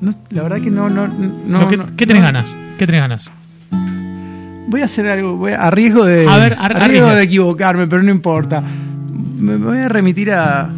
no, 0.00 0.10
la 0.30 0.42
verdad 0.42 0.60
que 0.60 0.70
no. 0.70 0.88
no, 0.90 1.06
no, 1.08 1.60
¿Lo 1.60 1.68
que- 1.68 1.76
no- 1.76 1.86
¿Qué 1.96 2.06
tenés 2.06 2.22
ganas? 2.22 2.56
¿Qué 2.78 2.86
tenés 2.86 3.02
ganas? 3.02 3.30
Voy 4.68 4.80
a 4.80 4.86
hacer 4.86 5.06
algo. 5.08 5.36
Voy 5.36 5.52
a, 5.52 5.62
a 5.62 5.70
riesgo 5.70 6.04
de. 6.04 6.26
A 6.26 6.36
ver, 6.38 6.56
a 6.58 6.68
riesgo 6.68 7.08
de 7.10 7.22
equivocarme, 7.22 7.86
pero 7.86 8.02
no 8.02 8.10
importa. 8.10 8.62
Me 9.38 9.56
voy 9.56 9.78
a 9.78 9.88
remitir 9.88 10.32
a. 10.32 10.68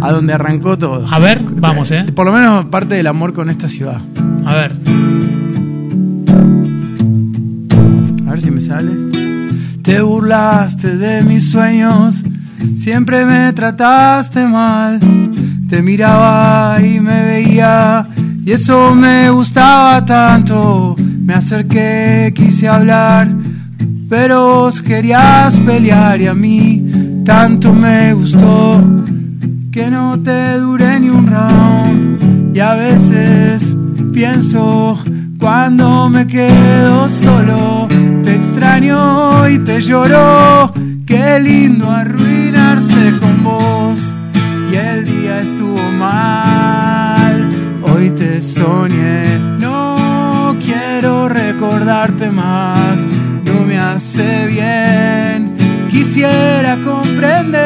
A 0.00 0.12
donde 0.12 0.32
arrancó 0.34 0.76
todo. 0.76 1.06
A 1.10 1.18
ver, 1.18 1.40
vamos, 1.42 1.90
¿eh? 1.90 2.04
Por 2.14 2.26
lo 2.26 2.32
menos 2.32 2.66
parte 2.66 2.94
del 2.94 3.06
amor 3.06 3.32
con 3.32 3.48
esta 3.50 3.68
ciudad. 3.68 3.98
A 4.44 4.54
ver. 4.54 4.72
Si 8.38 8.50
me 8.50 8.60
sale. 8.60 8.92
Te 9.82 10.02
burlaste 10.02 10.98
de 10.98 11.22
mis 11.22 11.50
sueños, 11.50 12.22
siempre 12.76 13.24
me 13.24 13.50
trataste 13.54 14.46
mal. 14.46 15.00
Te 15.70 15.80
miraba 15.80 16.78
y 16.82 17.00
me 17.00 17.22
veía, 17.22 18.06
y 18.44 18.52
eso 18.52 18.94
me 18.94 19.30
gustaba 19.30 20.04
tanto. 20.04 20.96
Me 20.98 21.32
acerqué, 21.32 22.32
quise 22.34 22.68
hablar, 22.68 23.28
pero 24.10 24.46
vos 24.46 24.82
querías 24.82 25.56
pelear 25.60 26.20
y 26.20 26.26
a 26.26 26.34
mí 26.34 27.22
tanto 27.24 27.72
me 27.72 28.12
gustó 28.12 28.84
que 29.72 29.90
no 29.90 30.20
te 30.20 30.58
dure 30.58 31.00
ni 31.00 31.08
un 31.08 31.26
round. 31.26 32.54
Y 32.54 32.60
a 32.60 32.74
veces 32.74 33.74
pienso 34.12 34.98
cuando 35.38 36.08
me 36.08 36.26
quedo 36.26 37.08
solo, 37.08 37.86
te 38.80 38.86
extraño 38.86 39.48
y 39.48 39.58
te 39.60 39.80
lloro. 39.80 40.72
Qué 41.06 41.40
lindo 41.40 41.90
arruinarse 41.90 43.12
con 43.20 43.42
vos. 43.42 44.14
Y 44.72 44.76
el 44.76 45.04
día 45.04 45.40
estuvo 45.40 45.80
mal, 45.98 47.48
hoy 47.82 48.10
te 48.10 48.42
soñé. 48.42 49.38
No 49.58 50.56
quiero 50.60 51.28
recordarte 51.28 52.30
más, 52.30 53.06
no 53.44 53.60
me 53.66 53.78
hace 53.78 54.46
bien. 54.46 55.56
Quisiera 55.90 56.76
comprender 56.84 57.56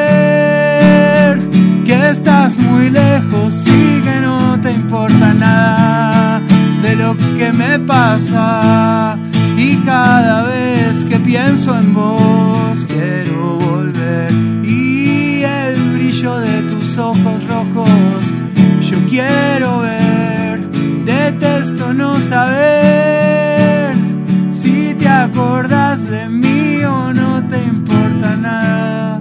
que 1.84 2.10
estás 2.10 2.56
muy 2.56 2.90
lejos 2.90 3.64
y 3.66 4.00
que 4.02 4.20
no 4.20 4.60
te 4.60 4.70
importa 4.72 5.34
nada 5.34 6.40
de 6.82 6.94
lo 6.94 7.16
que 7.16 7.52
me 7.52 7.80
pasa. 7.80 9.18
Y 9.62 9.76
cada 9.84 10.44
vez 10.44 11.04
que 11.04 11.20
pienso 11.20 11.76
en 11.76 11.92
vos, 11.92 12.86
quiero 12.86 13.58
volver. 13.58 14.32
Y 14.64 15.42
el 15.42 15.92
brillo 15.92 16.38
de 16.38 16.62
tus 16.62 16.96
ojos 16.96 17.46
rojos, 17.46 18.22
yo 18.80 19.04
quiero 19.06 19.80
ver. 19.80 20.60
Detesto 21.04 21.92
no 21.92 22.18
saber 22.20 23.94
si 24.50 24.94
te 24.94 25.06
acordás 25.06 26.08
de 26.08 26.30
mí 26.30 26.82
o 26.82 27.12
no 27.12 27.46
te 27.46 27.62
importa 27.62 28.36
nada 28.36 29.20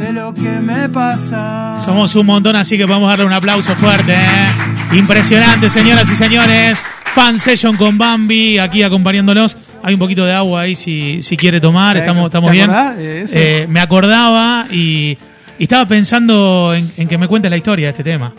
de 0.00 0.12
lo 0.12 0.34
que 0.34 0.60
me 0.62 0.88
pasa. 0.88 1.76
Somos 1.78 2.12
un 2.16 2.26
montón, 2.26 2.56
así 2.56 2.76
que 2.76 2.86
vamos 2.86 3.06
a 3.06 3.10
darle 3.10 3.26
un 3.26 3.32
aplauso 3.32 3.72
fuerte. 3.76 4.14
¿eh? 4.14 4.96
Impresionante, 4.98 5.70
señoras 5.70 6.10
y 6.10 6.16
señores. 6.16 6.84
Fan 7.16 7.38
Session 7.38 7.76
con 7.78 7.96
Bambi, 7.96 8.58
aquí 8.58 8.82
acompañándolos. 8.82 9.56
Hay 9.86 9.94
un 9.94 10.00
poquito 10.00 10.24
de 10.26 10.32
agua 10.32 10.62
ahí 10.62 10.74
si, 10.74 11.22
si 11.22 11.36
quiere 11.36 11.60
tomar, 11.60 11.96
estamos, 11.96 12.24
¿te 12.24 12.26
estamos 12.26 12.50
bien. 12.50 12.68
Eh, 12.98 13.66
me 13.68 13.78
acordaba 13.78 14.66
y, 14.68 15.16
y 15.60 15.62
estaba 15.62 15.86
pensando 15.86 16.74
en, 16.74 16.90
en 16.96 17.06
que 17.06 17.16
me 17.16 17.28
cuentes 17.28 17.48
la 17.48 17.56
historia 17.56 17.86
de 17.86 17.90
este 17.90 18.02
tema. 18.02 18.34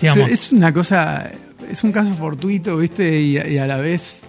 Digamos. 0.00 0.30
Es 0.30 0.50
una 0.50 0.72
cosa, 0.72 1.30
es 1.70 1.84
un 1.84 1.92
caso 1.92 2.14
fortuito, 2.14 2.78
¿viste? 2.78 3.20
Y, 3.20 3.36
y 3.36 3.58
a 3.58 3.66
la 3.66 3.76
vez 3.76 4.20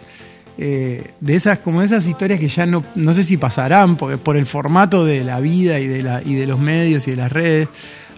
eh, 0.58 1.12
de 1.22 1.34
esas, 1.34 1.60
como 1.60 1.80
de 1.80 1.86
esas 1.86 2.06
historias 2.10 2.42
que 2.42 2.50
ya 2.50 2.66
no, 2.66 2.84
no 2.96 3.14
sé 3.14 3.24
si 3.24 3.38
pasarán, 3.38 3.96
porque 3.96 4.18
por 4.18 4.36
el 4.36 4.46
formato 4.46 5.06
de 5.06 5.24
la 5.24 5.40
vida 5.40 5.80
y 5.80 5.88
de, 5.88 6.04
la, 6.04 6.22
y 6.22 6.36
de 6.36 6.46
los 6.46 6.60
medios 6.60 7.08
y 7.08 7.12
de 7.12 7.18
las 7.18 7.32
redes. 7.32 7.70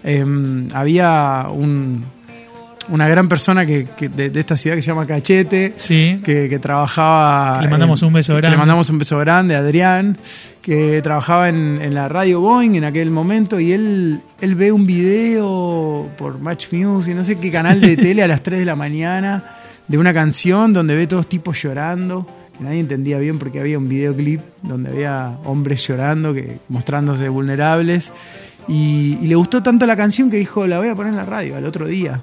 eh, 0.03 0.25
había 0.73 1.45
un, 1.51 2.05
una 2.89 3.07
gran 3.07 3.27
persona 3.27 3.65
que, 3.65 3.87
que 3.97 4.09
de, 4.09 4.29
de 4.29 4.39
esta 4.39 4.55
ciudad 4.57 4.75
que 4.75 4.81
se 4.81 4.87
llama 4.87 5.05
Cachete, 5.07 5.73
Sí. 5.75 6.21
que, 6.23 6.47
que 6.49 6.59
trabajaba. 6.59 7.59
Le 7.61 7.67
mandamos 7.67 8.01
un 8.01 8.13
beso 8.13 8.33
que 8.33 8.37
grande. 8.41 8.55
Le 8.55 8.57
mandamos 8.59 8.89
un 8.89 8.99
beso 8.99 9.17
grande 9.19 9.55
a 9.55 9.59
Adrián, 9.59 10.17
que 10.61 11.01
trabajaba 11.01 11.49
en, 11.49 11.79
en 11.81 11.93
la 11.93 12.07
radio 12.09 12.39
Boeing 12.41 12.75
en 12.75 12.83
aquel 12.83 13.11
momento 13.11 13.59
y 13.59 13.71
él, 13.71 14.19
él 14.41 14.55
ve 14.55 14.71
un 14.71 14.85
video 14.87 16.09
por 16.17 16.39
Match 16.39 16.67
Music, 16.71 17.13
no 17.15 17.23
sé 17.23 17.37
qué 17.37 17.51
canal 17.51 17.81
de 17.81 17.95
tele 17.97 18.23
a 18.23 18.27
las 18.27 18.41
3 18.41 18.59
de 18.59 18.65
la 18.65 18.75
mañana, 18.75 19.43
de 19.87 19.97
una 19.97 20.13
canción 20.13 20.73
donde 20.73 20.95
ve 20.95 21.07
todos 21.07 21.27
tipos 21.27 21.61
llorando. 21.61 22.25
que 22.57 22.63
Nadie 22.63 22.79
entendía 22.79 23.19
bien 23.19 23.37
porque 23.39 23.59
había 23.59 23.77
un 23.77 23.87
videoclip 23.89 24.41
donde 24.63 24.89
había 24.89 25.37
hombres 25.45 25.85
llorando, 25.87 26.33
que, 26.33 26.57
mostrándose 26.69 27.29
vulnerables. 27.29 28.11
Y, 28.67 29.19
y 29.21 29.27
le 29.27 29.35
gustó 29.35 29.61
tanto 29.61 29.85
la 29.85 29.95
canción 29.95 30.31
que 30.31 30.37
dijo, 30.37 30.65
la 30.65 30.79
voy 30.79 30.87
a 30.89 30.95
poner 30.95 31.11
en 31.11 31.17
la 31.17 31.25
radio 31.25 31.55
al 31.57 31.65
otro 31.65 31.85
día 31.85 32.21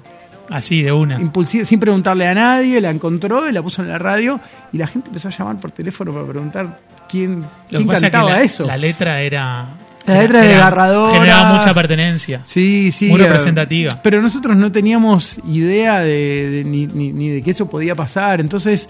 Así, 0.49 0.81
de 0.83 0.91
una. 0.91 1.19
impulsiva, 1.19 1.65
sin 1.65 1.79
preguntarle 1.79 2.27
a 2.27 2.33
nadie, 2.35 2.79
la 2.81 2.89
encontró 2.89 3.49
y 3.49 3.51
la 3.53 3.61
puso 3.61 3.81
en 3.81 3.89
la 3.89 3.97
radio 3.97 4.39
y 4.71 4.77
la 4.77 4.87
gente 4.87 5.07
empezó 5.07 5.29
a 5.29 5.31
llamar 5.31 5.57
por 5.59 5.71
teléfono 5.71 6.11
para 6.13 6.25
preguntar 6.27 6.79
quién, 7.09 7.41
Lo 7.69 7.79
quién 7.79 7.91
es 7.91 7.99
que 7.99 8.11
cantaba 8.11 8.31
la, 8.31 8.41
eso. 8.43 8.65
la 8.65 8.77
letra 8.77 9.21
era. 9.21 9.65
La 10.05 10.21
letra 10.21 10.39
era- 10.43 10.47
desgarradora. 10.49 11.13
Generaba 11.13 11.53
mucha 11.55 11.73
pertenencia. 11.73 12.41
Sí, 12.43 12.91
sí. 12.91 13.07
Muy 13.07 13.21
eh, 13.21 13.23
representativa. 13.23 13.97
Pero 14.03 14.21
nosotros 14.21 14.57
no 14.57 14.69
teníamos 14.69 15.39
idea 15.47 15.99
de, 16.01 16.49
de- 16.51 16.63
ni, 16.65 16.87
ni- 16.87 17.13
ni 17.13 17.29
de 17.29 17.41
que 17.41 17.51
eso 17.51 17.69
podía 17.69 17.95
pasar. 17.95 18.41
Entonces 18.41 18.89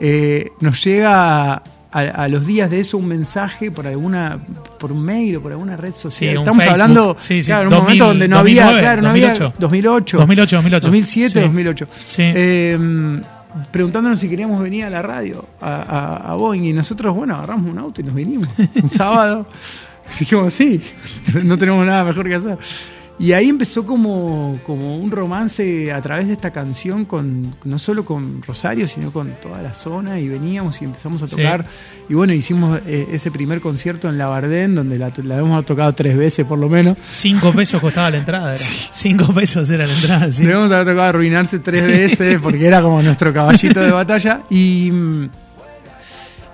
eh, 0.00 0.48
nos 0.60 0.82
llega 0.84 1.62
a, 2.04 2.10
a 2.24 2.28
los 2.28 2.46
días 2.46 2.70
de 2.70 2.80
eso 2.80 2.98
un 2.98 3.06
mensaje 3.06 3.70
por 3.70 3.86
alguna 3.86 4.38
por 4.78 4.92
un 4.92 5.02
mail 5.04 5.36
o 5.36 5.40
por 5.42 5.52
alguna 5.52 5.76
red 5.76 5.94
social. 5.94 6.10
Sí, 6.32 6.38
Estamos 6.38 6.62
Facebook. 6.64 6.72
hablando 6.72 7.16
Sí, 7.18 7.42
sí, 7.42 7.46
claro, 7.46 7.62
en 7.62 7.66
un 7.68 7.72
2000, 7.74 7.82
momento 7.84 8.06
donde 8.06 8.28
no 8.28 8.38
había, 8.38 8.64
2009, 8.66 8.80
claro, 8.82 9.02
no 9.02 9.08
2008. 9.08 9.44
había 9.44 9.54
2008, 9.58 10.16
2008, 10.18 10.56
2008. 10.56 10.86
2007, 10.86 11.30
Sí. 11.32 11.40
2008. 11.46 11.88
Sí. 12.06 12.22
Eh, 12.24 13.20
preguntándonos 13.72 14.20
si 14.20 14.28
queríamos 14.28 14.62
venir 14.62 14.84
a 14.84 14.90
la 14.90 15.02
radio, 15.02 15.44
a, 15.60 15.74
a, 15.76 16.32
a 16.32 16.34
Boeing, 16.36 16.62
y 16.64 16.72
nosotros, 16.72 17.14
bueno, 17.14 17.34
agarramos 17.36 17.70
un 17.70 17.78
auto 17.78 18.00
y 18.00 18.04
nos 18.04 18.14
vinimos, 18.14 18.48
un 18.82 18.90
sábado. 18.90 19.46
Dijimos, 20.18 20.54
sí, 20.54 20.80
no 21.44 21.58
tenemos 21.58 21.84
nada 21.84 22.04
mejor 22.04 22.28
que 22.28 22.34
hacer. 22.36 22.56
Y 23.20 23.32
ahí 23.32 23.48
empezó 23.48 23.84
como, 23.84 24.60
como 24.64 24.96
un 24.96 25.10
romance 25.10 25.92
a 25.92 26.00
través 26.00 26.28
de 26.28 26.34
esta 26.34 26.52
canción, 26.52 27.04
con 27.04 27.52
no 27.64 27.78
solo 27.80 28.04
con 28.04 28.42
Rosario, 28.42 28.86
sino 28.86 29.10
con 29.10 29.32
toda 29.42 29.60
la 29.60 29.74
zona, 29.74 30.20
y 30.20 30.28
veníamos 30.28 30.80
y 30.80 30.84
empezamos 30.84 31.20
a 31.24 31.26
Sí. 31.28 31.34
tocar. 31.34 31.66
Y 32.08 32.14
bueno, 32.14 32.32
hicimos 32.32 32.80
eh, 32.86 33.08
ese 33.10 33.32
primer 33.32 33.60
concierto 33.60 34.08
en 34.08 34.18
La 34.18 34.26
Bardén, 34.26 34.76
donde 34.76 34.98
la, 35.00 35.12
la 35.24 35.38
hemos 35.38 35.66
tocado 35.66 35.92
tres 35.94 36.16
veces 36.16 36.46
por 36.46 36.58
lo 36.60 36.68
menos. 36.68 36.96
Cinco 37.10 37.52
pesos 37.52 37.80
costaba 37.80 38.08
la 38.10 38.18
entrada. 38.18 38.54
Era. 38.54 38.64
Cinco 38.90 39.32
pesos 39.34 39.68
era 39.68 39.84
la 39.86 39.92
entrada, 39.94 40.30
sí. 40.30 40.42
Debemos 40.44 40.70
haber 40.70 40.84
tocado 40.86 41.02
arruinarse 41.08 41.58
tres 41.58 41.82
veces 41.82 42.38
porque 42.40 42.66
era 42.66 42.80
como 42.82 43.02
nuestro 43.02 43.32
caballito 43.34 43.80
de 43.80 43.90
batalla. 43.92 44.42
Y, 44.48 44.90
mm, 44.92 45.28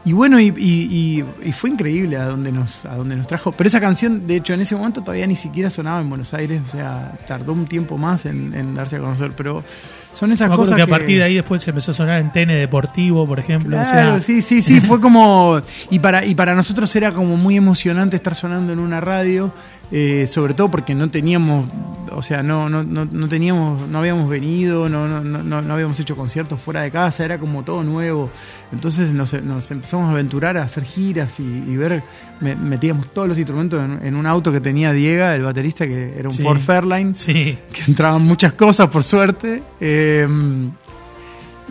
y 0.04 0.12
bueno, 0.12 0.38
y, 0.38 0.48
y- 0.56 1.20
y- 1.22 1.48
y 1.48 1.52
fue 1.52 1.70
increíble 1.70 2.16
a 2.16 2.26
donde, 2.26 2.52
nos, 2.52 2.84
a 2.84 2.94
donde 2.94 3.16
nos 3.16 3.26
trajo. 3.26 3.52
Pero 3.52 3.68
esa 3.68 3.80
canción, 3.80 4.26
de 4.26 4.36
hecho, 4.36 4.52
en 4.52 4.60
ese 4.60 4.76
momento 4.76 5.00
todavía 5.00 5.26
ni 5.26 5.36
siquiera 5.36 5.70
sonaba 5.70 6.00
en 6.00 6.08
Buenos 6.10 6.34
Aires. 6.34 6.60
O 6.66 6.70
sea, 6.70 7.12
tardó 7.26 7.52
un 7.54 7.66
tiempo 7.66 7.96
más 7.96 8.26
en, 8.26 8.52
en 8.54 8.74
darse 8.74 8.96
a 8.96 8.98
conocer. 9.00 9.32
Pero 9.36 9.64
son 10.12 10.30
esas 10.30 10.50
Me 10.50 10.56
cosas 10.56 10.76
que 10.76 10.82
a 10.82 10.86
partir 10.86 11.18
de 11.18 11.24
ahí 11.24 11.34
después 11.36 11.62
se 11.62 11.70
empezó 11.70 11.92
a 11.92 11.94
sonar 11.94 12.18
en 12.20 12.30
TN 12.30 12.48
Deportivo, 12.54 13.26
por 13.26 13.38
ejemplo. 13.40 13.78
o 13.78 13.82
Claro, 13.82 14.12
sea, 14.12 14.20
sí, 14.20 14.42
sí, 14.42 14.60
sí, 14.62 14.80
fue 14.82 15.00
como... 15.00 15.60
Y 15.90 15.98
para, 16.00 16.24
y 16.24 16.34
para 16.34 16.54
nosotros 16.54 16.94
era 16.96 17.12
como 17.12 17.36
muy 17.36 17.56
emocionante 17.56 18.16
estar 18.16 18.34
sonando 18.34 18.72
en 18.74 18.78
una 18.80 19.00
radio, 19.00 19.52
eh, 19.92 20.26
sobre 20.28 20.54
todo 20.54 20.70
porque 20.70 20.94
no 20.94 21.08
teníamos, 21.10 21.66
o 22.10 22.22
sea, 22.22 22.42
no, 22.42 22.68
no, 22.68 22.82
no, 22.82 23.04
no 23.04 23.28
teníamos, 23.28 23.88
no 23.88 23.98
habíamos 23.98 24.28
venido, 24.28 24.88
no, 24.88 25.06
no, 25.06 25.22
no, 25.22 25.62
no- 25.62 25.72
habíamos 25.74 25.98
hecho 26.00 26.16
conciertos 26.16 26.60
fuera 26.60 26.82
de 26.82 26.90
casa, 26.90 27.24
era 27.24 27.38
como 27.38 27.62
todo 27.62 27.82
nuevo. 27.84 28.30
Entonces 28.72 29.12
nos, 29.12 29.32
nos 29.42 29.70
empezamos 29.70 30.08
a 30.08 30.12
aventurar 30.12 30.56
a 30.56 30.62
hacer 30.64 30.84
giras 30.84 31.38
y, 31.38 31.42
y 31.42 31.76
ver, 31.76 32.02
me- 32.40 32.56
metíamos 32.56 33.08
todos 33.08 33.28
los 33.28 33.38
instrumentos 33.38 33.82
en, 33.84 34.04
en 34.06 34.16
un 34.16 34.26
auto 34.26 34.50
que 34.50 34.60
tenía 34.60 34.92
Diego, 34.92 35.26
el 35.26 35.42
baterista, 35.42 35.86
que 35.86 36.18
era 36.18 36.28
un 36.28 36.34
Sí. 36.34 36.42
Ford 36.42 36.58
Fairlane 36.60 37.14
Sí. 37.14 37.56
que 37.72 37.82
entraban 37.90 38.22
muchas 38.22 38.52
cosas 38.54 38.88
por 38.88 39.04
suerte. 39.04 39.62
Eh, 39.80 40.26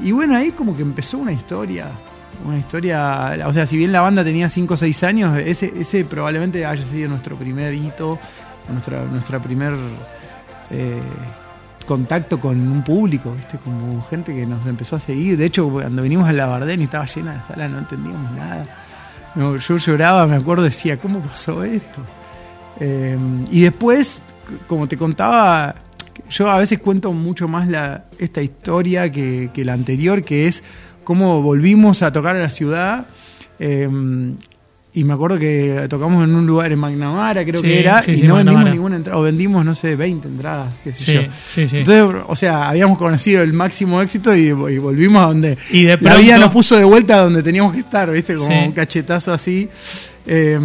y 0.03 0.11
bueno, 0.11 0.35
ahí 0.37 0.51
como 0.51 0.75
que 0.75 0.81
empezó 0.81 1.17
una 1.17 1.31
historia. 1.33 1.87
Una 2.45 2.57
historia, 2.57 3.37
o 3.45 3.53
sea, 3.53 3.65
si 3.65 3.77
bien 3.77 3.91
la 3.91 4.01
banda 4.01 4.23
tenía 4.23 4.49
5 4.49 4.73
o 4.73 4.77
6 4.77 5.03
años, 5.03 5.37
ese, 5.37 5.73
ese 5.79 6.03
probablemente 6.03 6.65
haya 6.65 6.85
sido 6.85 7.09
nuestro 7.09 7.37
primer 7.37 7.73
hito, 7.73 8.19
nuestra, 8.69 9.05
nuestra 9.05 9.39
primer 9.39 9.73
eh, 10.71 11.01
contacto 11.85 12.39
con 12.39 12.59
un 12.59 12.83
público, 12.83 13.33
¿viste? 13.33 13.57
como 13.57 14.01
gente 14.09 14.35
que 14.35 14.45
nos 14.45 14.65
empezó 14.65 14.95
a 14.95 14.99
seguir. 14.99 15.37
De 15.37 15.45
hecho, 15.45 15.69
cuando 15.69 16.01
venimos 16.01 16.27
a 16.27 16.33
la 16.33 16.45
Bardén 16.45 16.81
y 16.81 16.85
estaba 16.85 17.05
llena 17.05 17.33
de 17.33 17.41
sala, 17.43 17.67
no 17.67 17.79
entendíamos 17.79 18.31
nada. 18.31 18.65
Yo 19.35 19.77
lloraba, 19.77 20.27
me 20.27 20.35
acuerdo, 20.35 20.63
decía, 20.63 20.97
¿cómo 20.97 21.19
pasó 21.19 21.63
esto? 21.63 22.01
Eh, 22.79 23.17
y 23.51 23.61
después, 23.61 24.21
como 24.67 24.87
te 24.87 24.97
contaba, 24.97 25.75
yo 26.29 26.49
a 26.49 26.57
veces 26.57 26.79
cuento 26.79 27.11
mucho 27.13 27.47
más 27.47 27.67
la, 27.67 28.05
esta 28.19 28.41
historia 28.41 29.11
que, 29.11 29.49
que 29.53 29.65
la 29.65 29.73
anterior, 29.73 30.23
que 30.23 30.47
es 30.47 30.63
cómo 31.03 31.41
volvimos 31.41 32.01
a 32.01 32.11
tocar 32.11 32.35
a 32.35 32.39
la 32.39 32.49
ciudad. 32.49 33.05
eh, 33.59 33.89
y 34.95 35.03
me 35.05 35.13
acuerdo 35.13 35.39
que 35.39 35.87
tocamos 35.89 36.23
en 36.23 36.35
un 36.35 36.45
lugar 36.45 36.71
en 36.71 36.77
McNamara, 36.77 37.43
creo 37.43 37.61
Sí, 37.61 37.67
que 37.67 37.79
era, 37.79 37.99
sí, 38.03 38.11
y 38.11 38.17
sí, 38.19 38.27
no 38.27 38.35
vendimos 38.35 38.63
ninguna 38.69 38.95
entrada, 38.95 39.17
o 39.19 39.23
vendimos, 39.23 39.65
no 39.65 39.73
sé, 39.73 39.95
20 39.95 40.27
entradas, 40.27 40.71
qué 40.83 40.93
sé 40.93 41.13
yo. 41.15 41.21
sí, 41.47 41.67
sí. 41.67 41.77
Entonces, 41.79 42.21
o 42.27 42.35
sea, 42.35 42.69
habíamos 42.69 42.99
conocido 42.99 43.41
el 43.41 43.53
máximo 43.53 43.99
éxito 44.03 44.35
y, 44.35 44.49
y 44.49 44.51
volvimos 44.51 45.23
a 45.23 45.27
donde 45.29 45.57
Y 45.71 45.85
de 45.85 45.97
la 45.99 46.15
vida 46.17 46.33
pronto- 46.35 46.39
nos 46.41 46.49
puso 46.51 46.77
de 46.77 46.83
vuelta 46.83 47.17
a 47.17 47.21
donde 47.21 47.41
teníamos 47.41 47.73
que 47.73 47.79
estar, 47.79 48.11
¿viste? 48.11 48.35
Como 48.35 48.65
un 48.67 48.71
cachetazo 48.71 49.33
así. 49.33 49.67
Eh, 50.27 50.59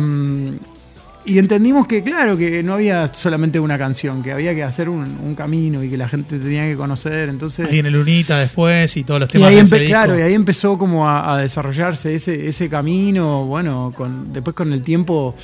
y 1.29 1.39
entendimos 1.39 1.87
que, 1.87 2.03
claro, 2.03 2.37
que 2.37 2.63
no 2.63 2.75
había 2.75 3.09
solamente 3.13 3.61
una 3.61 3.77
canción, 3.79 4.23
que 4.23 4.33
había 4.33 4.55
que 4.55 4.63
hacer 4.63 4.89
un, 4.89 5.19
un 5.23 5.35
camino 5.35 5.83
y 5.85 5.91
que 5.91 5.97
la 5.97 6.09
gente 6.09 6.39
tenía 6.39 6.65
que 6.65 6.77
conocer. 6.77 7.29
Entonces, 7.29 7.69
Ahí 7.71 7.79
en 7.79 7.87
el 7.87 7.97
Unita 7.97 8.39
después 8.39 8.97
y 8.97 9.05
todos 9.05 9.21
los 9.21 9.29
y 9.31 9.33
temas 9.35 9.49
ahí 9.49 9.57
de 9.57 9.63
ese 9.63 9.79
disco. 9.81 9.89
claro, 9.91 10.19
y 10.19 10.23
ahí 10.23 10.35
empezó 10.35 10.77
como 10.79 11.09
a, 11.09 11.35
a 11.35 11.39
desarrollarse 11.39 12.15
ese, 12.15 12.49
ese 12.49 12.69
camino. 12.69 13.45
Bueno, 13.47 13.93
con, 13.97 14.33
después 14.33 14.57
con 14.57 14.73
el 14.73 14.83
tiempo 14.83 15.35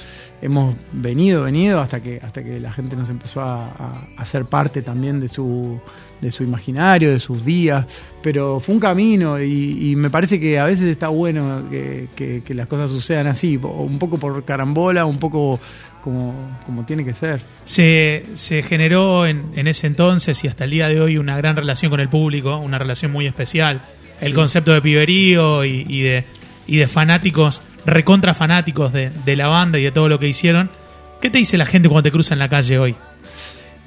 hemos 0.43 0.75
venido, 0.93 1.43
venido 1.45 1.81
hasta 1.81 2.01
que 2.03 2.21
hasta 2.23 2.43
que 2.43 2.61
la 2.61 2.71
gente 2.73 2.97
nos 2.97 3.09
empezó 3.09 3.41
a, 3.41 3.65
a- 3.67 4.03
a 4.19 4.25
ser 4.27 4.45
parte 4.45 4.83
también 4.83 5.21
de 5.21 5.29
su 5.29 5.81
de 6.21 6.31
su 6.33 6.43
imaginario, 6.43 7.11
de 7.11 7.19
sus 7.21 7.45
días. 7.45 7.87
Pero 8.23 8.61
fue 8.61 8.75
un 8.75 8.81
camino 8.81 9.41
y, 9.41 9.91
y 9.91 9.97
me 9.97 10.11
parece 10.11 10.41
que 10.41 10.59
a 10.59 10.65
veces 10.65 10.87
está 10.89 11.09
bueno 11.09 11.63
que, 11.71 12.09
que- 12.17 12.43
que 12.45 12.55
las 12.55 12.67
cosas 12.69 12.91
sucedan 12.91 13.27
así, 13.27 13.57
un 13.59 13.99
poco 13.99 14.19
por 14.19 14.45
carambola, 14.45 15.05
un 15.05 15.19
poco 15.19 15.61
como, 16.03 16.35
como 16.67 16.85
tiene 16.85 17.05
que 17.05 17.15
ser. 17.15 17.41
Se, 17.65 18.25
se 18.35 18.63
generó 18.63 19.27
en, 19.27 19.45
en 19.57 19.67
ese 19.69 19.87
entonces 19.87 20.43
y 20.45 20.49
hasta 20.49 20.65
el 20.65 20.71
día 20.71 20.89
de 20.89 21.01
hoy 21.01 21.19
una 21.19 21.37
gran 21.37 21.57
relación 21.57 21.91
con 21.91 22.01
el 22.01 22.09
público, 22.09 22.57
una 22.59 22.79
relación 22.79 23.11
muy 23.13 23.27
especial. 23.27 23.81
El 24.21 24.29
Sí. 24.29 24.33
concepto 24.35 24.73
de 24.73 24.81
piberío 24.81 25.65
y, 25.65 25.85
y 25.89 26.03
de, 26.03 26.25
y 26.67 26.77
de 26.77 26.89
fanáticos, 26.89 27.63
recontra 27.85 28.33
fanáticos 28.33 28.93
de, 28.93 29.11
de 29.25 29.37
la 29.37 29.49
banda 29.49 29.79
y 29.79 29.83
de 29.83 29.91
todo 29.93 30.09
lo 30.09 30.19
que 30.19 30.29
hicieron. 30.29 30.71
¿Qué 31.21 31.31
te 31.31 31.39
dice 31.39 31.59
la 31.59 31.67
gente 31.67 31.89
cuando 31.89 32.05
te 32.05 32.13
cruza 32.13 32.35
en 32.35 32.39
la 32.39 32.49
calle 32.49 32.79
hoy? 32.79 32.95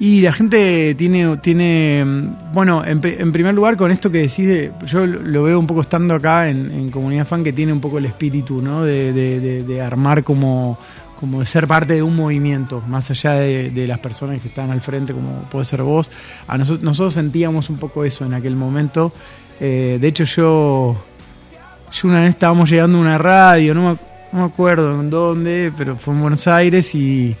Y 0.00 0.20
la 0.20 0.32
gente 0.32 0.94
tiene, 0.94 1.36
tiene 1.38 2.04
mm, 2.04 2.52
bueno, 2.52 2.84
en, 2.84 3.00
pri- 3.00 3.16
en 3.18 3.32
primer 3.32 3.52
lugar 3.54 3.76
con 3.76 3.90
esto 3.90 4.10
que 4.12 4.18
decís, 4.18 4.46
de- 4.46 4.72
yo 4.86 5.04
lo 5.06 5.42
veo 5.42 5.58
un 5.58 5.66
poco 5.66 5.80
estando 5.80 6.14
acá 6.14 6.48
en, 6.48 6.90
Comunidad 6.90 7.26
Fan, 7.26 7.42
que 7.42 7.52
tiene 7.52 7.72
un 7.72 7.80
poco 7.80 7.98
el 7.98 8.04
espíritu, 8.06 8.62
¿no? 8.62 8.84
De, 8.84 9.12
de- 9.12 9.80
armar 9.82 10.22
como, 10.22 10.78
como 11.18 11.40
de 11.40 11.46
ser 11.46 11.66
parte 11.66 11.94
de 11.94 12.02
un 12.04 12.14
movimiento, 12.14 12.80
más 12.86 13.10
allá 13.10 13.32
de, 13.32 13.70
de 13.70 13.86
las 13.88 13.98
personas 13.98 14.40
que 14.40 14.46
están 14.48 14.70
al 14.70 14.80
frente, 14.80 15.12
como 15.12 15.42
puede 15.50 15.64
ser 15.64 15.82
vos. 15.82 16.10
A 16.46 16.56
nosotros, 16.56 16.82
nosotros 16.84 17.14
sentíamos 17.14 17.68
un 17.68 17.78
poco 17.78 18.04
eso 18.04 18.24
en 18.24 18.34
aquel 18.34 18.54
momento. 18.54 19.12
Eh, 19.60 19.98
de 20.00 20.06
hecho, 20.08 20.22
yo, 20.24 20.96
yo 21.92 22.08
una 22.08 22.20
vez 22.20 22.30
estábamos 22.30 22.70
llegando 22.70 22.98
a 22.98 23.00
una 23.00 23.18
radio, 23.18 23.74
no 23.74 23.82
me, 23.82 23.88
no 24.32 24.38
me 24.40 24.44
acuerdo 24.44 25.00
en 25.00 25.10
dónde, 25.10 25.72
pero 25.76 25.96
fue 25.96 26.14
en 26.14 26.20
Buenos 26.20 26.46
Aires 26.46 26.94
y 26.94 27.34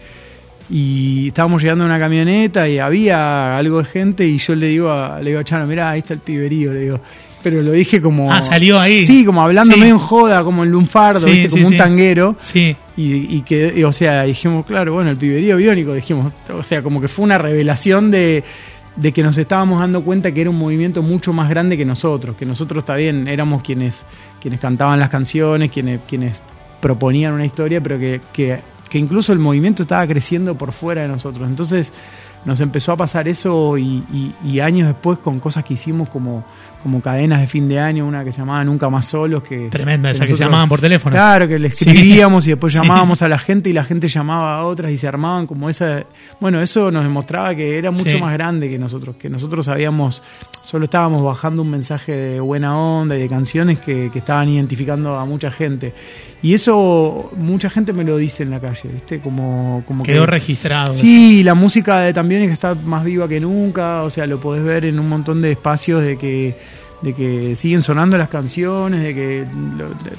y 0.70 1.28
estábamos 1.28 1.62
llegando 1.62 1.84
a 1.84 1.86
una 1.86 1.98
camioneta 1.98 2.68
y 2.68 2.78
había 2.78 3.56
algo 3.56 3.78
de 3.78 3.84
gente 3.86 4.26
y 4.26 4.38
yo 4.38 4.54
le 4.54 4.66
digo 4.68 4.90
a, 4.90 5.20
le 5.20 5.30
digo 5.30 5.40
a 5.40 5.44
Chano, 5.44 5.66
mirá, 5.66 5.90
ahí 5.90 6.00
está 6.00 6.14
el 6.14 6.20
piberío, 6.20 6.72
le 6.72 6.80
digo. 6.80 7.00
Pero 7.42 7.62
lo 7.62 7.70
dije 7.72 8.02
como... 8.02 8.32
Ah, 8.32 8.42
salió 8.42 8.80
ahí. 8.80 9.06
Sí, 9.06 9.24
como 9.24 9.40
hablando 9.42 9.72
Sí. 9.74 9.80
medio 9.80 9.94
en 9.94 10.00
joda, 10.00 10.42
como 10.42 10.64
en 10.64 10.72
lunfardo, 10.72 11.20
Sí, 11.20 11.30
¿viste? 11.30 11.48
sí, 11.50 11.54
como 11.56 11.68
un 11.68 11.76
tanguero. 11.76 12.36
Sí, 12.40 12.76
Y, 12.96 13.36
y 13.36 13.42
que, 13.42 13.72
y, 13.76 13.84
o 13.84 13.92
sea, 13.92 14.24
dijimos, 14.24 14.66
claro, 14.66 14.92
bueno, 14.94 15.08
el 15.10 15.16
piberío 15.16 15.56
biónico, 15.56 15.94
dijimos, 15.94 16.32
o 16.52 16.62
sea, 16.64 16.82
como 16.82 17.00
que 17.00 17.06
fue 17.06 17.24
una 17.24 17.38
revelación 17.38 18.10
de, 18.10 18.42
de 18.96 19.12
que 19.12 19.22
nos 19.22 19.38
estábamos 19.38 19.78
dando 19.78 20.02
cuenta 20.02 20.32
que 20.32 20.40
era 20.40 20.50
un 20.50 20.58
movimiento 20.58 21.00
mucho 21.00 21.32
más 21.32 21.48
grande 21.48 21.78
que 21.78 21.84
nosotros, 21.84 22.36
que 22.36 22.44
nosotros 22.44 22.84
también 22.84 23.28
éramos 23.28 23.62
quienes, 23.62 24.02
quienes 24.42 24.58
cantaban 24.58 24.98
las 24.98 25.08
canciones, 25.08 25.70
quienes, 25.70 26.00
quienes 26.08 26.40
proponían 26.80 27.32
una 27.34 27.46
historia, 27.46 27.80
pero 27.80 28.00
que, 28.00 28.20
que, 28.32 28.58
que 28.90 28.98
incluso 28.98 29.32
el 29.32 29.38
movimiento 29.38 29.82
estaba 29.82 30.06
creciendo 30.06 30.54
por 30.56 30.72
fuera 30.72 31.02
de 31.02 31.08
nosotros. 31.08 31.48
Entonces 31.48 31.92
nos 32.44 32.60
empezó 32.60 32.92
a 32.92 32.96
pasar 32.96 33.26
eso 33.28 33.76
y, 33.78 34.32
y- 34.44 34.60
años 34.60 34.86
después 34.88 35.18
con 35.18 35.40
cosas 35.40 35.64
que 35.64 35.74
hicimos 35.74 36.08
como, 36.08 36.44
como 36.82 37.00
cadenas 37.00 37.40
de 37.40 37.46
fin 37.46 37.68
de 37.68 37.78
año, 37.80 38.06
una 38.06 38.24
que 38.24 38.32
se 38.32 38.38
llamaba 38.38 38.64
Nunca 38.64 38.88
Más 38.88 39.06
Solos, 39.06 39.42
que... 39.42 39.68
tremenda 39.68 40.10
esa 40.10 40.24
que 40.24 40.30
nosotros- 40.30 40.46
llamaban 40.50 40.68
por 40.68 40.80
teléfono. 40.80 41.14
Claro, 41.14 41.48
que 41.48 41.58
le 41.58 41.70
Sí. 41.72 41.88
escribíamos 41.90 42.46
y 42.46 42.50
después 42.50 42.72
Sí. 42.72 42.78
llamábamos 42.80 43.20
a 43.22 43.28
la 43.28 43.38
gente 43.38 43.68
y 43.70 43.72
la 43.72 43.84
gente 43.84 44.08
llamaba 44.08 44.58
a 44.58 44.64
otras 44.64 44.90
y 44.92 44.98
se 44.98 45.06
armaban 45.08 45.46
como 45.46 45.68
esa... 45.68 46.04
Bueno, 46.40 46.60
eso 46.60 46.90
nos 46.90 47.02
demostraba 47.04 47.54
que 47.54 47.76
era 47.78 47.90
mucho 47.90 48.10
Sí. 48.10 48.18
más 48.18 48.32
grande 48.32 48.68
que 48.70 48.78
nosotros, 48.78 49.16
que 49.16 49.28
nosotros 49.28 49.66
habíamos, 49.68 50.22
solo 50.62 50.84
estábamos 50.84 51.24
bajando 51.24 51.62
un 51.62 51.70
mensaje 51.70 52.12
de 52.12 52.40
buena 52.40 52.78
onda 52.78 53.16
y 53.16 53.20
de 53.20 53.28
canciones 53.28 53.78
que, 53.80 54.10
que 54.12 54.18
estaban 54.20 54.48
identificando 54.48 55.16
a 55.18 55.24
mucha 55.24 55.50
gente. 55.50 55.92
Y 56.40 56.54
eso 56.54 57.32
mucha 57.36 57.68
gente 57.68 57.92
me 57.92 58.04
lo 58.04 58.16
dice 58.16 58.44
en 58.44 58.50
la 58.50 58.60
calle, 58.60 58.88
¿viste? 58.92 59.18
Como, 59.18 59.82
como 59.88 60.04
Quedó 60.04 60.24
que... 60.24 60.30
registrado. 60.30 60.94
Sí, 60.94 61.42
la 61.42 61.54
música 61.54 61.98
de 61.98 62.12
también 62.14 62.42
es 62.42 62.48
que 62.48 62.52
está 62.54 62.76
más 62.76 63.04
viva 63.04 63.26
que 63.28 63.40
nunca, 63.40 64.04
o 64.04 64.10
sea, 64.10 64.24
lo 64.26 64.38
podés 64.38 64.62
ver 64.62 64.84
en 64.84 65.00
un 65.00 65.08
montón 65.08 65.42
de 65.42 65.50
espacios 65.50 66.00
de 66.02 66.16
que, 66.16 66.54
de 67.02 67.14
que 67.14 67.56
siguen 67.56 67.82
sonando 67.82 68.18
las 68.18 68.28
canciones, 68.28 69.02
de 69.02 69.14
que 69.14 69.46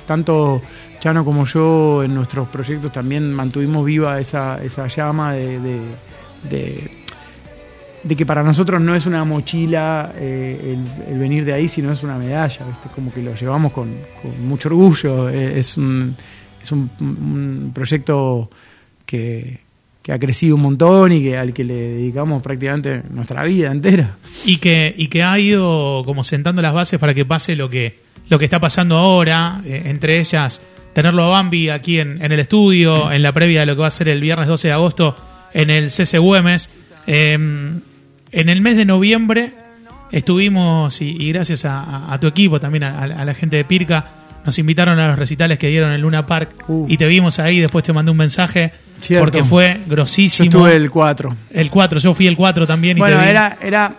tanto 0.05 0.61
Chano 0.99 1.25
como 1.25 1.45
yo 1.45 2.03
en 2.03 2.13
nuestros 2.15 2.47
proyectos 2.49 2.91
también 2.91 3.33
mantuvimos 3.33 3.85
viva 3.85 4.19
esa, 4.19 4.63
esa 4.63 4.87
llama 4.87 5.33
de, 5.33 5.59
de, 6.49 8.15
que 8.15 8.25
para 8.25 8.43
nosotros 8.43 8.81
no 8.81 8.95
es 8.95 9.05
una 9.05 9.23
mochila 9.23 10.13
eh, 10.15 10.77
el, 11.07 11.19
venir 11.19 11.45
de 11.45 11.53
ahí, 11.53 11.67
sino 11.67 11.91
es 11.91 12.03
una 12.03 12.17
medalla, 12.17 12.65
¿viste? 12.65 12.89
como 12.93 13.13
que 13.13 13.21
lo 13.21 13.35
llevamos 13.35 13.71
con, 13.71 13.93
mucho 14.45 14.69
orgullo, 14.69 15.29
eh, 15.29 15.59
es 15.59 15.77
un, 15.77 16.15
es 16.61 16.71
un 16.71 17.71
proyecto 17.73 18.49
que, 19.05 19.68
que 20.09 20.15
ha 20.15 20.19
crecido 20.19 20.55
un 20.55 20.61
montón 20.63 21.11
y 21.11 21.21
que 21.21 21.37
al 21.37 21.53
que 21.53 21.63
le 21.63 21.73
dedicamos 21.75 22.41
prácticamente 22.41 23.03
nuestra 23.11 23.43
vida 23.43 23.71
entera. 23.71 24.15
y 24.43 24.57
que 24.57 24.91
y 24.97 25.07
que 25.07 25.21
ha 25.21 25.37
ido 25.39 26.01
como 26.03 26.23
sentando 26.23 26.61
las 26.63 26.73
bases 26.73 26.99
para 26.99 27.13
que 27.13 27.25
pase 27.25 27.55
lo 27.55 27.69
que 27.69 27.99
lo 28.27 28.39
que 28.39 28.45
está 28.45 28.59
pasando 28.59 28.97
ahora 28.97 29.61
eh, 29.65 29.83
entre 29.85 30.19
ellas 30.19 30.61
tenerlo 30.93 31.23
a 31.23 31.27
Bambi 31.27 31.69
aquí 31.69 31.99
en, 31.99 32.23
en 32.23 32.31
el 32.31 32.39
estudio 32.39 33.11
en 33.11 33.21
la 33.21 33.31
previa 33.33 33.59
de 33.59 33.65
lo 33.67 33.75
que 33.75 33.81
va 33.81 33.87
a 33.87 33.91
ser 33.91 34.07
el 34.07 34.19
viernes 34.21 34.47
12 34.47 34.69
de 34.69 34.73
agosto 34.73 35.15
en 35.53 35.69
el 35.69 35.91
CC 35.91 36.17
Güemes 36.17 36.71
Eh, 37.05 37.33
en 37.33 38.49
el 38.49 38.61
mes 38.61 38.75
de 38.77 38.85
noviembre 38.85 39.51
estuvimos 40.11 41.01
y, 41.01 41.09
y 41.21 41.31
gracias 41.33 41.65
a, 41.65 41.81
a- 41.81 42.13
a 42.13 42.19
tu 42.19 42.27
equipo 42.27 42.59
también 42.59 42.83
a, 42.83 43.03
a 43.03 43.25
la 43.25 43.33
gente 43.33 43.57
de 43.57 43.63
Pirca 43.65 44.05
nos 44.45 44.57
invitaron 44.57 44.97
a 44.99 45.07
los 45.09 45.19
recitales 45.19 45.59
que 45.59 45.67
dieron 45.67 45.91
en 45.91 46.01
Luna 46.01 46.25
Park 46.25 46.49
Uh. 46.67 46.85
y 46.89 46.97
te 46.97 47.05
vimos 47.07 47.39
ahí 47.39 47.59
después 47.59 47.83
te 47.83 47.93
mandé 47.93 48.11
un 48.11 48.17
mensaje 48.17 48.71
Cierto. 49.01 49.25
porque 49.25 49.43
fue 49.43 49.79
Yo 49.85 49.91
grosísimo 49.91 50.45
estuve 50.45 50.75
el 50.75 50.89
4. 50.89 51.35
el 51.51 51.69
4 51.69 51.99
yo 51.99 52.13
fui 52.13 52.27
el 52.27 52.35
4 52.35 52.67
también 52.67 52.97
y 52.97 52.99
Bueno, 53.01 53.21
era, 53.21 53.57
era. 53.62 53.93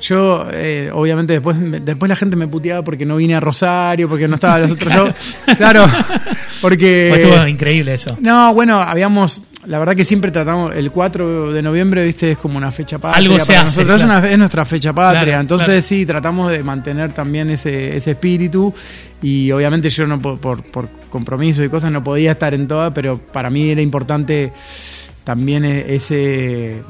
Yo, 0.00 0.46
eh, 0.50 0.90
obviamente, 0.94 1.34
después, 1.34 1.56
después 1.84 2.08
la 2.08 2.16
gente 2.16 2.34
me 2.34 2.48
puteaba 2.48 2.82
porque 2.82 3.04
no 3.04 3.16
vine 3.16 3.34
a 3.34 3.40
Rosario, 3.40 4.08
porque 4.08 4.26
no 4.26 4.36
estaba 4.36 4.58
los 4.60 4.70
otros 4.70 4.94
shows. 4.94 5.14
Claro, 5.58 5.84
porque. 6.62 7.08
Pues 7.10 7.24
estuvo 7.24 7.46
increíble 7.46 7.92
eso 7.94 8.16
No, 8.18 8.54
bueno, 8.54 8.80
habíamos. 8.80 9.42
La 9.66 9.78
verdad 9.78 9.94
que 9.94 10.04
siempre 10.04 10.30
tratamos. 10.30 10.74
El 10.74 10.90
4 10.90 11.52
de 11.52 11.60
noviembre, 11.62 12.04
viste, 12.04 12.32
es 12.32 12.38
como 12.38 12.56
una 12.56 12.70
fecha 12.70 12.98
patria. 12.98 13.18
Algo 13.18 13.38
se 13.38 13.52
para 13.52 13.60
hace, 13.64 13.80
Nosotros 13.84 14.02
claro. 14.02 14.12
es, 14.14 14.20
una- 14.24 14.30
es 14.32 14.38
nuestra 14.38 14.64
fecha 14.64 14.92
patria. 14.92 15.22
Claro, 15.24 15.40
entonces, 15.42 15.66
claro. 15.66 15.82
sí, 15.82 16.06
tratamos 16.06 16.50
de 16.50 16.62
mantener 16.62 17.12
también 17.12 17.50
ese, 17.50 17.94
ese 17.96 18.12
espíritu. 18.12 18.72
Y 19.22 19.50
obviamente, 19.52 19.90
yo 19.90 20.06
no 20.06 20.18
po- 20.18 20.38
por, 20.38 20.62
por 20.62 20.88
compromiso 21.10 21.62
y 21.62 21.68
cosas 21.68 21.92
no 21.92 22.02
podía 22.02 22.32
estar 22.32 22.54
en 22.54 22.66
todas, 22.68 22.92
pero 22.94 23.18
para 23.18 23.50
mí 23.50 23.68
era 23.70 23.82
importante 23.82 24.52
también 25.24 25.64
e- 25.64 25.94
ese. 25.94 26.82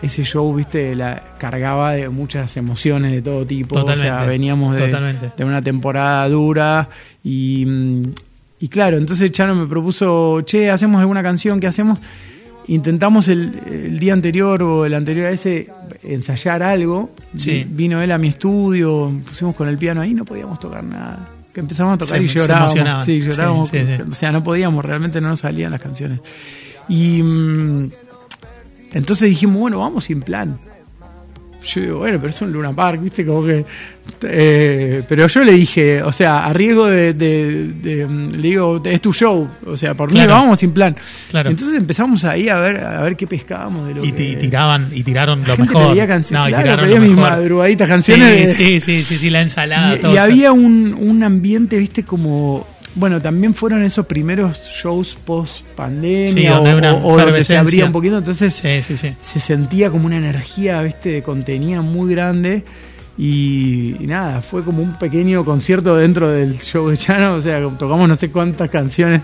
Ese 0.00 0.22
show, 0.22 0.54
viste, 0.54 0.94
la, 0.94 1.20
cargaba 1.40 1.90
de 1.90 2.08
muchas 2.08 2.56
emociones 2.56 3.10
de 3.10 3.20
todo 3.20 3.44
tipo. 3.44 3.74
O 3.74 3.84
sea, 3.84 3.94
Totalmente, 3.96 4.26
veníamos 4.28 4.76
de, 4.76 4.82
totalmente. 4.86 5.32
de 5.36 5.44
una 5.44 5.60
temporada 5.60 6.28
dura 6.28 6.88
y, 7.24 7.64
mm, 7.66 8.02
y 8.60 8.68
claro, 8.68 8.96
entonces 8.96 9.30
Chano 9.32 9.54
me 9.54 9.66
propuso, 9.66 10.40
che, 10.42 10.70
hacemos 10.70 11.00
alguna 11.00 11.22
canción, 11.22 11.60
¿qué 11.60 11.66
hacemos? 11.66 11.98
Intentamos 12.66 13.28
el, 13.28 13.58
el 13.66 13.98
día 13.98 14.12
anterior 14.12 14.62
o 14.62 14.84
el 14.84 14.92
anterior 14.94 15.26
a 15.26 15.30
ese 15.30 15.68
ensayar 16.02 16.62
algo. 16.62 17.10
Sí. 17.34 17.64
Vino 17.68 18.02
él 18.02 18.12
a 18.12 18.18
mi 18.18 18.28
estudio, 18.28 19.10
pusimos 19.26 19.56
con 19.56 19.68
el 19.68 19.78
piano 19.78 20.00
ahí, 20.02 20.12
no 20.12 20.24
podíamos 20.24 20.60
tocar 20.60 20.84
nada. 20.84 21.28
Que 21.54 21.60
empezamos 21.60 21.94
a 21.94 21.98
tocar 21.98 22.18
Se- 22.18 22.24
y 22.24 22.28
se 22.28 22.34
llorábamos. 22.40 23.06
Sí, 23.06 23.20
llorábamos. 23.22 23.68
Sí, 23.68 23.78
sí, 23.86 23.96
sí. 23.96 24.02
O 24.10 24.12
sea, 24.14 24.32
no 24.32 24.44
podíamos, 24.44 24.84
realmente 24.84 25.20
no 25.20 25.28
nos 25.30 25.40
salían 25.40 25.70
las 25.72 25.80
canciones. 25.80 26.20
Y 26.90 27.22
mm, 27.22 27.90
entonces 28.92 29.28
dijimos, 29.30 29.58
bueno, 29.60 29.78
vamos 29.78 30.04
sin 30.04 30.20
plan. 30.20 30.58
Yo 31.60 31.80
digo, 31.80 31.98
bueno, 31.98 32.18
pero 32.20 32.30
es 32.30 32.40
un 32.40 32.52
Luna 32.52 32.72
Park, 32.72 33.02
¿viste? 33.02 33.26
Como 33.26 33.44
que. 33.44 33.64
eh, 34.22 35.02
pero 35.08 35.26
yo 35.26 35.42
le 35.44 35.52
dije, 35.52 36.02
o 36.02 36.12
sea, 36.12 36.44
a 36.46 36.52
riesgo 36.52 36.86
de. 36.86 37.12
de- 37.14 37.64
de, 37.72 38.06
le 38.06 38.42
digo, 38.42 38.80
es 38.84 39.00
tu 39.00 39.12
show. 39.12 39.48
O 39.66 39.76
sea, 39.76 39.94
por 39.94 40.12
mí 40.12 40.24
vamos 40.26 40.60
sin 40.60 40.70
plan. 40.72 40.94
Claro. 41.30 41.50
Entonces 41.50 41.76
empezamos 41.76 42.24
ahí 42.24 42.48
a 42.48 42.60
ver, 42.60 42.76
a 42.84 43.02
ver 43.02 43.16
qué 43.16 43.26
pescábamos 43.26 43.88
de 43.88 43.94
lo 43.94 44.04
y, 44.04 44.12
que. 44.12 44.22
y 44.24 44.36
tiraban 44.36 44.88
y 44.92 45.02
tiraron 45.02 45.42
lo 45.46 45.56
mejor 45.56 45.88
pedía 45.88 46.06
canciones, 46.06 46.44
No, 46.44 46.48
y 46.58 46.62
tiraron 46.62 46.84
pedía 46.84 46.96
lo 47.00 47.02
mis 47.06 47.16
mejor. 47.16 47.30
madrugaditas, 47.30 47.86
sí, 47.86 47.90
canciones 47.92 48.28
de. 48.32 48.52
sí 48.52 48.80
sí 48.80 49.02
sí 49.02 49.18
sí 49.18 49.30
la 49.30 49.42
ensalada 49.42 49.96
Y, 49.96 49.98
todo 49.98 50.14
y 50.14 50.16
había 50.16 50.52
un, 50.52 50.94
un 50.98 51.22
ambiente, 51.24 51.76
viste, 51.78 52.04
como. 52.04 52.66
Bueno, 52.94 53.20
también 53.22 53.54
fueron 53.54 53.82
esos 53.82 54.06
primeros 54.06 54.58
shows 54.72 55.16
post 55.24 55.64
pandemia 55.76 56.26
Sí, 56.32 56.46
o, 56.48 56.62
o- 56.94 56.98
o 57.08 57.16
donde 57.26 57.42
se 57.44 57.54
abría 57.60 57.84
un 57.86 57.92
poquito, 57.92 58.18
entonces 58.18 58.54
sí 58.54 58.82
sí 58.82 58.96
sí 58.96 59.14
se 59.22 59.40
sentía 59.40 59.90
como 59.90 60.06
una 60.06 60.16
energía, 60.16 60.82
viste, 60.82 61.10
de 61.10 61.22
contenida 61.22 61.80
muy 61.82 62.10
grande. 62.12 62.64
Y, 63.20 63.96
y 63.98 64.06
nada, 64.06 64.40
fue 64.42 64.62
como 64.62 64.80
un 64.82 64.96
pequeño 64.96 65.44
concierto 65.44 65.96
dentro 65.96 66.28
del 66.28 66.60
show 66.60 66.88
de 66.88 66.96
Chano. 66.96 67.34
O 67.34 67.42
sea, 67.42 67.60
tocamos 67.78 68.08
no 68.08 68.14
sé 68.16 68.30
cuántas 68.30 68.70
canciones 68.70 69.22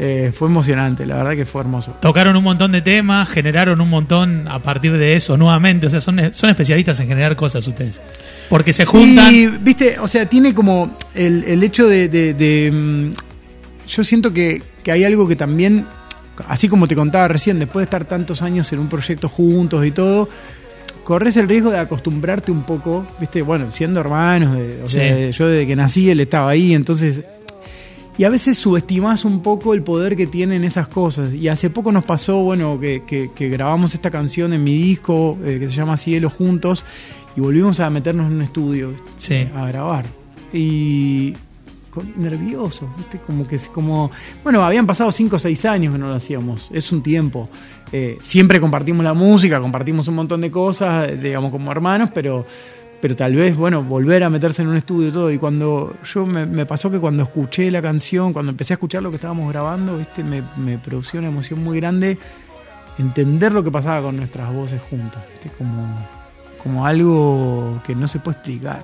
Eh, 0.00 0.30
fue 0.32 0.46
emocionante, 0.48 1.04
la 1.06 1.16
verdad 1.16 1.32
que 1.34 1.44
fue 1.44 1.60
hermoso. 1.60 1.96
Tocaron 2.00 2.36
un 2.36 2.44
montón 2.44 2.70
de 2.70 2.82
temas, 2.82 3.28
generaron 3.28 3.80
un 3.80 3.88
montón 3.90 4.46
a 4.46 4.60
partir 4.60 4.92
de 4.92 5.14
eso 5.16 5.36
nuevamente. 5.36 5.88
O 5.88 5.90
sea, 5.90 6.00
son, 6.00 6.20
son 6.32 6.50
especialistas 6.50 7.00
en 7.00 7.08
generar 7.08 7.34
cosas 7.34 7.66
ustedes. 7.66 8.00
Porque 8.48 8.72
se 8.72 8.84
juntan. 8.84 9.30
Sí, 9.30 9.48
viste, 9.60 9.98
o 9.98 10.06
sea, 10.06 10.26
tiene 10.26 10.54
como 10.54 10.96
el, 11.14 11.42
el 11.44 11.62
hecho 11.64 11.86
de. 11.88 12.08
de- 12.08 12.32
de, 12.34 12.70
mm, 12.72 13.10
yo 13.88 14.04
siento 14.04 14.32
que, 14.32 14.62
que 14.84 14.92
hay 14.92 15.02
algo 15.02 15.26
que 15.26 15.34
también, 15.34 15.84
así 16.46 16.68
como 16.68 16.86
te 16.86 16.94
contaba 16.94 17.26
recién, 17.26 17.58
después 17.58 17.80
de 17.80 17.84
estar 17.84 18.04
tantos 18.04 18.40
años 18.42 18.72
en 18.72 18.78
un 18.78 18.88
proyecto 18.88 19.28
juntos 19.28 19.84
y 19.84 19.90
todo, 19.90 20.28
corres 21.04 21.36
el 21.38 21.48
riesgo 21.48 21.70
de 21.70 21.78
acostumbrarte 21.78 22.52
un 22.52 22.62
poco, 22.62 23.06
viste, 23.18 23.42
bueno, 23.42 23.70
siendo 23.70 23.98
hermanos, 23.98 24.56
de- 24.56 24.82
o 24.84 24.86
Sí. 24.86 24.98
sea, 24.98 25.30
yo 25.30 25.48
desde 25.48 25.66
que 25.66 25.74
nací 25.74 26.08
él 26.08 26.20
estaba 26.20 26.50
ahí, 26.50 26.72
entonces. 26.74 27.22
Y 28.18 28.24
a 28.24 28.28
veces 28.30 28.58
subestimás 28.58 29.24
un 29.24 29.42
poco 29.42 29.74
el 29.74 29.82
poder 29.82 30.16
que 30.16 30.26
tienen 30.26 30.64
esas 30.64 30.88
cosas. 30.88 31.32
Y 31.32 31.46
hace 31.48 31.70
poco 31.70 31.92
nos 31.92 32.04
pasó, 32.04 32.38
bueno, 32.42 32.78
que, 32.80 33.04
que- 33.06 33.30
que 33.34 33.48
grabamos 33.48 33.94
esta 33.94 34.10
canción 34.10 34.52
en 34.52 34.64
mi 34.64 34.76
disco, 34.76 35.38
eh, 35.44 35.58
que 35.60 35.68
se 35.68 35.74
llama 35.76 35.96
Cielo 35.96 36.28
Juntos, 36.28 36.84
y 37.36 37.40
volvimos 37.40 37.78
a 37.78 37.88
meternos 37.90 38.26
en 38.26 38.32
un 38.34 38.42
estudio 38.42 38.92
Sí. 39.18 39.46
a 39.54 39.66
grabar. 39.68 40.04
Y 40.52 41.32
con- 41.90 42.12
nerviosos, 42.16 42.88
¿viste? 42.96 43.18
Como 43.24 43.46
que 43.46 43.56
es 43.56 43.68
como. 43.68 44.10
Bueno, 44.42 44.64
habían 44.64 44.86
pasado 44.86 45.12
5 45.12 45.36
o 45.36 45.38
6 45.38 45.64
años 45.64 45.92
que 45.92 45.98
no 45.98 46.08
lo 46.08 46.14
hacíamos, 46.14 46.70
es 46.72 46.90
un 46.90 47.02
tiempo. 47.02 47.48
Eh, 47.92 48.18
siempre 48.22 48.60
compartimos 48.60 49.04
la 49.04 49.14
música, 49.14 49.60
compartimos 49.60 50.08
un 50.08 50.16
montón 50.16 50.40
de 50.40 50.50
cosas, 50.50 51.08
eh, 51.08 51.16
digamos, 51.16 51.52
como 51.52 51.70
hermanos, 51.70 52.10
pero, 52.12 52.44
pero 53.00 53.14
tal 53.14 53.34
vez, 53.34 53.56
bueno, 53.56 53.82
volver 53.82 54.24
a 54.24 54.30
meterse 54.30 54.62
en 54.62 54.68
un 54.68 54.76
estudio 54.76 55.08
y 55.08 55.12
todo. 55.12 55.30
Y 55.30 55.38
cuando 55.38 55.94
yo 56.04 56.26
me, 56.26 56.66
pasó 56.66 56.90
que 56.90 56.98
cuando 56.98 57.22
escuché 57.22 57.70
la 57.70 57.80
canción, 57.80 58.32
cuando 58.32 58.50
empecé 58.50 58.72
a 58.72 58.76
escuchar 58.76 59.02
lo 59.02 59.10
que 59.10 59.16
estábamos 59.16 59.52
grabando, 59.52 59.98
¿viste? 59.98 60.24
Me, 60.24 60.42
me 60.56 60.78
produció 60.78 61.20
una 61.20 61.28
emoción 61.28 61.62
muy 61.62 61.78
grande 61.78 62.18
entender 62.98 63.52
lo 63.52 63.62
que 63.62 63.70
pasaba 63.70 64.02
con 64.02 64.16
nuestras 64.16 64.52
voces 64.52 64.80
juntas, 64.82 65.22
¿viste? 65.32 65.56
Como, 65.56 65.86
como 66.62 66.86
algo 66.86 67.80
que 67.86 67.94
no 67.94 68.08
se 68.08 68.18
puede 68.18 68.36
explicar. 68.38 68.82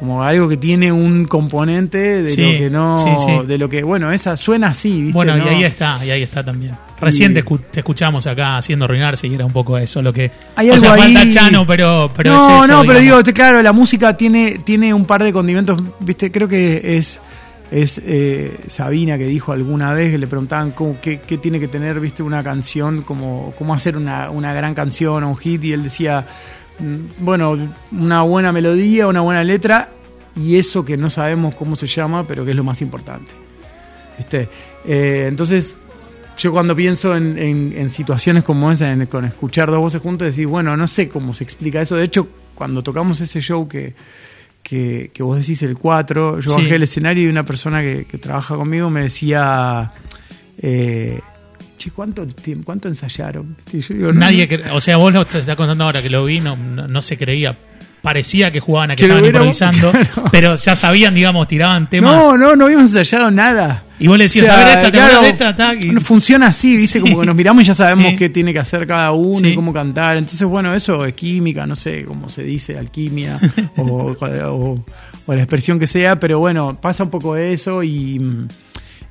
Como 0.00 0.22
algo 0.24 0.48
que 0.48 0.56
tiene 0.56 0.90
un 0.90 1.26
componente 1.26 2.22
de 2.22 2.28
Sí, 2.30 2.40
lo 2.42 2.58
que 2.58 2.70
no. 2.70 2.96
sí, 2.96 3.10
sí. 3.24 3.46
De 3.46 3.58
lo 3.58 3.68
que, 3.68 3.82
bueno, 3.82 4.10
esa 4.10 4.36
suena 4.36 4.68
así, 4.68 5.02
¿viste? 5.02 5.12
Bueno, 5.12 5.36
No- 5.36 5.44
y 5.44 5.48
ahí 5.48 5.64
está, 5.64 6.04
y 6.04 6.10
ahí 6.10 6.22
está 6.22 6.42
también. 6.42 6.72
Recién 7.00 7.30
Y- 7.32 7.34
te, 7.34 7.44
escu- 7.44 7.60
te 7.70 7.80
escuchamos 7.80 8.26
acá 8.26 8.56
haciendo 8.56 8.86
arruinarse 8.86 9.26
y 9.28 9.34
era 9.34 9.44
un 9.44 9.52
poco 9.52 9.76
eso 9.78 10.00
lo 10.02 10.12
que. 10.12 10.30
Hay 10.56 10.70
o 10.70 10.78
sea, 10.78 10.92
algo 10.94 11.04
ahí- 11.04 11.14
falta 11.14 11.30
Chano, 11.30 11.66
pero, 11.66 12.10
pero 12.16 12.32
no, 12.32 12.58
es 12.58 12.64
eso, 12.64 12.72
no, 12.72 12.84
pero 12.86 12.98
digo, 12.98 13.22
claro, 13.34 13.60
la 13.62 13.72
música 13.72 14.16
tiene, 14.16 14.52
tiene 14.64 14.92
un 14.94 15.04
par 15.04 15.22
de 15.22 15.32
condimentos, 15.34 15.80
viste, 16.00 16.30
creo 16.32 16.48
que 16.48 16.96
es, 16.96 17.20
es 17.70 18.00
eh, 18.04 18.58
Sabina 18.68 19.16
que 19.18 19.26
dijo 19.26 19.52
alguna 19.52 19.92
vez 19.92 20.10
que 20.12 20.18
le 20.18 20.26
preguntaban 20.26 20.70
cómo, 20.72 20.96
qué, 21.00 21.20
qué 21.26 21.36
tiene 21.38 21.60
que 21.60 21.68
tener, 21.68 22.00
viste, 22.00 22.22
una 22.22 22.42
canción, 22.42 23.02
como, 23.02 23.52
cómo 23.58 23.74
hacer 23.74 23.96
una, 23.98 24.30
una 24.30 24.52
gran 24.54 24.74
canción 24.74 25.24
o 25.24 25.28
un 25.30 25.36
hit, 25.36 25.62
y 25.64 25.72
él 25.74 25.82
decía, 25.82 26.26
bueno, 27.18 27.56
una 27.92 28.22
buena 28.22 28.52
melodía, 28.52 29.06
una 29.06 29.20
buena 29.20 29.44
letra, 29.44 29.90
y 30.36 30.56
eso 30.56 30.84
que 30.84 30.96
no 30.96 31.10
sabemos 31.10 31.54
cómo 31.54 31.76
se 31.76 31.86
llama, 31.86 32.26
pero 32.26 32.44
que 32.44 32.50
es 32.52 32.56
lo 32.56 32.64
más 32.64 32.80
importante. 32.82 33.30
¿Viste? 34.16 34.48
Eh, 34.86 35.26
entonces, 35.28 35.76
yo 36.36 36.52
cuando 36.52 36.74
pienso 36.76 37.16
en, 37.16 37.38
en- 37.38 37.72
en 37.76 37.90
situaciones 37.90 38.44
como 38.44 38.70
esa, 38.72 38.92
en- 38.92 39.06
con 39.06 39.24
escuchar 39.24 39.70
dos 39.70 39.78
voces 39.80 40.00
juntas, 40.00 40.34
decís, 40.34 40.46
bueno, 40.48 40.76
no 40.76 40.86
sé 40.86 41.08
cómo 41.08 41.34
se 41.34 41.44
explica 41.44 41.80
eso. 41.82 41.96
De 41.96 42.04
hecho, 42.04 42.28
cuando 42.54 42.82
tocamos 42.82 43.20
ese 43.20 43.40
show 43.40 43.66
que, 43.68 43.94
que, 44.62 45.10
que 45.12 45.22
vos 45.22 45.38
decís 45.38 45.62
el 45.62 45.76
4, 45.76 46.40
yo 46.40 46.50
Sí. 46.52 46.62
bajé 46.62 46.74
el 46.76 46.82
escenario 46.82 47.24
y 47.24 47.28
una 47.28 47.44
persona 47.44 47.80
que, 47.80 48.06
que 48.08 48.18
trabaja 48.18 48.56
conmigo 48.56 48.88
me 48.90 49.02
decía, 49.02 49.92
eh, 50.58 51.20
che, 51.80 51.90
¿cuánto, 51.90 52.26
tiempo, 52.26 52.64
¿cuánto 52.66 52.88
ensayaron? 52.88 53.56
Y 53.72 53.80
yo 53.80 53.94
digo, 53.94 54.12
no, 54.12 54.20
Nadie, 54.20 54.46
no. 54.66 54.74
o 54.74 54.80
sea, 54.80 54.96
vos 54.98 55.12
lo 55.12 55.24
te 55.26 55.38
estás 55.38 55.56
contando 55.56 55.84
ahora 55.84 56.02
que 56.02 56.10
lo 56.10 56.24
vi, 56.26 56.40
no, 56.40 56.56
no, 56.56 57.00
se 57.02 57.16
creía. 57.16 57.56
Parecía 58.02 58.50
que 58.50 58.60
jugaban 58.60 58.90
a 58.92 58.96
que 58.96 59.02
estaban 59.04 59.24
improvisando, 59.26 59.90
claro. 59.92 60.24
pero 60.32 60.54
ya 60.56 60.74
sabían, 60.74 61.14
digamos, 61.14 61.46
tiraban 61.48 61.88
temas. 61.90 62.16
No, 62.16 62.36
no, 62.36 62.56
no 62.56 62.64
habíamos 62.64 62.88
ensayado 62.94 63.30
nada. 63.30 63.82
Y 63.98 64.06
vos 64.08 64.16
le 64.16 64.24
decías, 64.24 64.44
O 64.44 64.46
sea, 64.46 64.54
a 64.54 64.58
ver 64.64 64.68
esta, 64.68 64.82
te 64.84 64.90
claro, 64.92 65.20
de 65.22 65.28
esta, 65.28 65.54
tac, 65.56 65.84
y- 65.84 65.90
no 65.90 66.00
funciona 66.00 66.46
así, 66.46 66.76
¿viste? 66.76 66.98
Sí. 66.98 67.04
Como 67.04 67.20
que 67.20 67.26
nos 67.26 67.34
miramos 67.36 67.62
y 67.62 67.66
ya 67.66 67.74
sabemos 67.74 68.12
Sí. 68.12 68.16
qué 68.16 68.28
tiene 68.30 68.52
que 68.54 68.58
hacer 68.58 68.86
cada 68.86 69.12
uno 69.12 69.38
Sí. 69.38 69.48
y 69.48 69.54
cómo 69.54 69.72
cantar. 69.74 70.16
Entonces, 70.16 70.46
bueno, 70.48 70.74
eso 70.74 71.04
es 71.04 71.12
química, 71.14 71.66
no 71.66 71.76
sé 71.76 72.04
cómo 72.06 72.28
se 72.30 72.42
dice, 72.42 72.78
alquimia 72.78 73.38
o, 73.76 74.14
o- 74.20 74.84
o 75.26 75.34
la 75.34 75.42
expresión 75.42 75.78
que 75.78 75.86
sea, 75.86 76.18
pero 76.18 76.38
bueno, 76.38 76.78
pasa 76.80 77.04
un 77.04 77.10
poco 77.10 77.36
eso 77.36 77.82
y, 77.82 78.18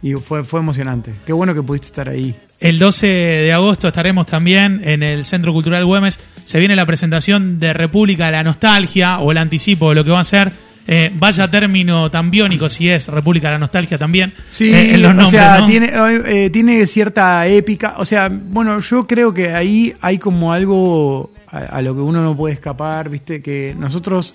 y 0.02 0.14
fue, 0.14 0.44
fue 0.44 0.60
emocionante. 0.60 1.14
Qué 1.26 1.34
bueno 1.34 1.54
que 1.54 1.62
pudiste 1.62 1.88
estar 1.88 2.10
ahí. 2.10 2.36
El 2.60 2.80
12 2.80 3.08
de 3.08 3.54
agosto 3.54 3.88
estaremos 3.88 4.26
también 4.26 4.82
en 4.84 5.02
el 5.04 5.26
Centro 5.26 5.54
Cultural 5.54 5.86
Güemes. 5.86 6.20
Se 6.44 6.60
viene 6.60 6.76
la 6.76 6.86
presentación 6.86 7.60
de 7.60 7.74
República 7.74 8.26
de 8.26 8.34
la 8.34 8.44
Nostalgia 8.44 9.20
o 9.20 9.32
el 9.32 9.38
anticipo 9.38 9.90
de 9.90 9.96
lo 9.96 10.04
que 10.04 10.12
va 10.12 10.20
a 10.20 10.26
ser. 10.26 10.52
Eh, 10.92 11.12
vaya 11.14 11.50
término 11.52 12.10
tan 12.10 12.32
biónico 12.32 12.68
si 12.68 12.90
es 12.90 13.08
República 13.10 13.48
de 13.50 13.54
la 13.54 13.60
Nostalgia 13.60 13.98
también. 13.98 14.34
Sí, 14.50 14.74
eh, 14.74 14.96
en 14.96 15.04
los 15.04 15.28
o 15.28 15.30
sea, 15.30 15.60
¿no? 15.60 15.68
tiene, 15.68 15.92
eh, 16.26 16.50
tiene 16.50 16.86
cierta 16.88 17.46
épica. 17.48 17.96
O 17.98 18.06
sea, 18.06 18.30
bueno, 18.30 18.80
yo 18.80 19.06
creo 19.06 19.34
que 19.34 19.54
ahí 19.54 19.94
hay 20.02 20.18
como 20.18 20.52
algo 20.52 21.32
a, 21.48 21.60
a 21.60 21.82
lo 21.82 21.94
que 21.94 22.02
uno 22.02 22.24
no 22.24 22.36
puede 22.36 22.56
escapar, 22.56 23.10
¿viste? 23.10 23.42
Que 23.42 23.76
nosotros, 23.78 24.34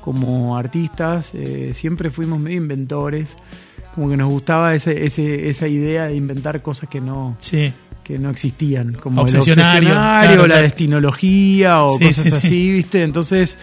como 0.00 0.56
artistas, 0.56 1.32
siempre 1.72 2.10
fuimos 2.10 2.38
medio 2.38 2.58
inventores. 2.58 3.36
Como 3.96 4.08
que 4.10 4.16
nos 4.16 4.28
gustaba 4.30 4.74
ese, 4.76 5.04
ese, 5.06 5.48
esa 5.48 5.66
idea 5.66 6.06
de 6.06 6.14
inventar 6.14 6.62
cosas 6.62 6.88
que 6.88 7.00
no, 7.00 7.36
Sí. 7.40 7.72
que 8.04 8.18
no 8.20 8.30
existían, 8.30 8.92
como 8.92 9.22
el 9.22 9.26
Obsesionario, 9.26 9.88
obsesionario, 9.90 10.28
claro, 10.28 10.42
la 10.42 10.46
claro. 10.46 10.62
destinología 10.62 11.82
o 11.82 11.98
Sí, 11.98 12.04
cosas 12.04 12.24
sí, 12.26 12.30
sí. 12.30 12.36
así, 12.36 12.70
¿viste? 12.72 13.02
Entonces, 13.02 13.58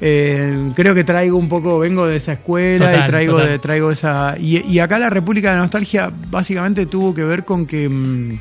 eh, 0.00 0.70
creo 0.74 0.94
que 0.94 1.04
traigo 1.04 1.38
un 1.38 1.48
poco, 1.48 1.78
vengo 1.78 2.04
de 2.06 2.16
esa 2.16 2.32
escuela 2.34 2.90
Total, 2.90 3.04
y 3.04 3.10
traigo, 3.10 3.32
total. 3.34 3.48
de, 3.48 3.58
traigo 3.60 3.90
esa... 3.90 4.34
Y, 4.38 4.58
y 4.70 4.78
acá 4.80 4.98
la 4.98 5.08
República 5.08 5.50
de 5.50 5.54
la 5.56 5.62
Nostalgia 5.62 6.12
básicamente 6.30 6.84
tuvo 6.86 7.14
que 7.14 7.24
ver 7.24 7.44
con 7.46 7.64
que 7.64 7.88
mm, 7.88 8.38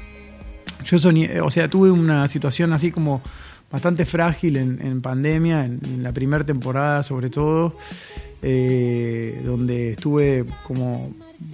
yo 0.84 0.98
soñé, 0.98 1.40
o 1.42 1.50
sea, 1.52 1.68
tuve 1.70 1.92
una 1.92 2.28
situación 2.28 2.74
así 2.74 2.92
como 2.92 3.22
bastante 3.72 4.06
frágil 4.06 4.58
en, 4.58 4.80
en 4.82 5.02
pandemia, 5.02 5.64
en, 5.66 5.80
en 5.86 6.02
la 6.04 6.12
primera 6.12 6.44
temporada 6.44 7.04
sobre 7.04 7.30
todo, 7.30 7.78
eh, 8.42 9.42
donde 9.46 9.92
estuve 9.92 10.46
como 10.68 11.12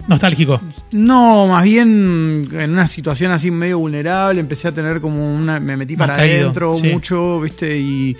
Nostálgico. 0.08 0.60
no, 0.92 1.46
más 1.48 1.64
bien 1.64 2.48
en 2.52 2.70
una 2.70 2.86
situación 2.86 3.30
así 3.32 3.50
medio 3.50 3.78
vulnerable, 3.78 4.40
empecé 4.40 4.68
a 4.68 4.72
tener 4.72 5.00
como 5.00 5.34
una, 5.36 5.60
me 5.60 5.76
metí 5.76 5.96
para 5.96 6.16
adentro 6.16 6.74
sí. 6.74 6.88
mucho, 6.90 7.40
viste, 7.40 7.78
y, 7.78 8.16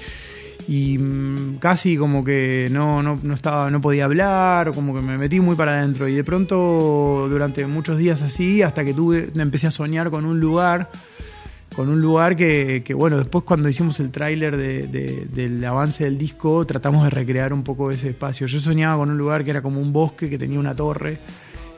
y 0.68 0.98
mm, 0.98 1.56
casi 1.58 1.96
como 1.96 2.22
que 2.22 2.68
no, 2.70 3.02
no, 3.02 3.18
no 3.22 3.34
estaba, 3.34 3.70
no 3.70 3.80
podía 3.80 4.04
hablar, 4.04 4.68
o 4.68 4.72
como 4.74 4.94
que 4.94 5.00
me 5.02 5.18
metí 5.18 5.40
muy 5.40 5.56
para 5.56 5.78
adentro. 5.78 6.06
Y 6.08 6.14
de 6.14 6.24
pronto, 6.24 7.26
durante 7.28 7.66
muchos 7.66 7.98
días 7.98 8.22
así, 8.22 8.62
hasta 8.62 8.84
que 8.84 8.94
tuve, 8.94 9.28
empecé 9.34 9.66
a 9.66 9.70
soñar 9.70 10.10
con 10.10 10.24
un 10.24 10.38
lugar, 10.40 10.90
con 11.74 11.88
un 11.88 12.00
lugar 12.02 12.36
que, 12.36 12.82
que, 12.84 12.92
bueno, 12.94 13.16
después 13.16 13.44
cuando 13.44 13.68
hicimos 13.68 13.98
el 13.98 14.10
tráiler 14.10 14.56
de- 14.56 14.86
de- 14.88 15.26
del 15.32 15.64
avance 15.64 16.04
del 16.04 16.18
disco, 16.18 16.64
tratamos 16.66 17.02
de 17.04 17.10
recrear 17.10 17.52
un 17.52 17.62
poco 17.64 17.90
ese 17.90 18.10
espacio. 18.10 18.46
Yo 18.46 18.60
soñaba 18.60 18.98
con 18.98 19.10
un 19.10 19.16
lugar 19.18 19.42
que 19.42 19.50
era 19.50 19.62
como 19.62 19.80
un 19.80 19.92
bosque, 19.92 20.28
que 20.28 20.36
tenía 20.38 20.60
una 20.60 20.76
torre, 20.76 21.18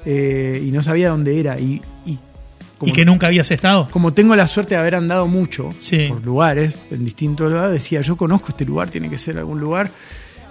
eh, 0.05 0.63
y 0.65 0.71
no 0.71 0.83
sabía 0.83 1.11
dónde 1.11 1.39
era. 1.41 1.59
Y, 1.59 1.81
y 2.07 2.19
como, 2.79 2.91
Y 2.91 2.93
que 2.93 3.05
nunca 3.05 3.27
habías 3.29 3.51
estado. 3.51 3.89
como 3.91 4.13
tengo 4.13 4.35
la 4.37 4.47
suerte 4.49 4.75
de 4.75 4.81
haber 4.81 4.95
andado 4.97 5.27
mucho 5.27 5.73
Sí. 5.79 6.07
por 6.09 6.25
lugares, 6.25 6.75
en 6.91 7.05
distintos 7.05 7.51
lugares, 7.51 7.73
decía, 7.73 8.01
yo 8.01 8.17
conozco 8.17 8.49
este 8.49 8.65
lugar, 8.65 8.91
tiene 8.91 9.09
que 9.11 9.19
ser 9.19 9.39
algún 9.39 9.61
lugar. 9.61 9.91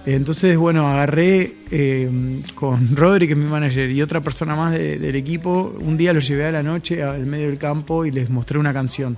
Entonces, 0.06 0.58
bueno, 0.58 0.88
agarré 0.90 1.54
eh, 1.72 2.10
con 2.56 2.94
Rodri, 2.96 3.26
que 3.28 3.34
es 3.34 3.40
mi 3.40 3.50
manager, 3.50 3.90
y 3.90 4.02
otra 4.02 4.20
persona 4.22 4.54
más 4.56 4.74
de- 4.74 5.00
del 5.00 5.16
equipo. 5.16 5.74
Un 5.80 5.96
día 5.98 6.12
los 6.12 6.28
llevé 6.28 6.46
a 6.48 6.52
la 6.52 6.62
noche 6.64 7.02
al 7.04 7.26
medio 7.26 7.48
del 7.48 7.58
campo 7.58 8.06
y 8.06 8.12
les 8.12 8.30
mostré 8.30 8.60
una 8.60 8.74
canción, 8.74 9.18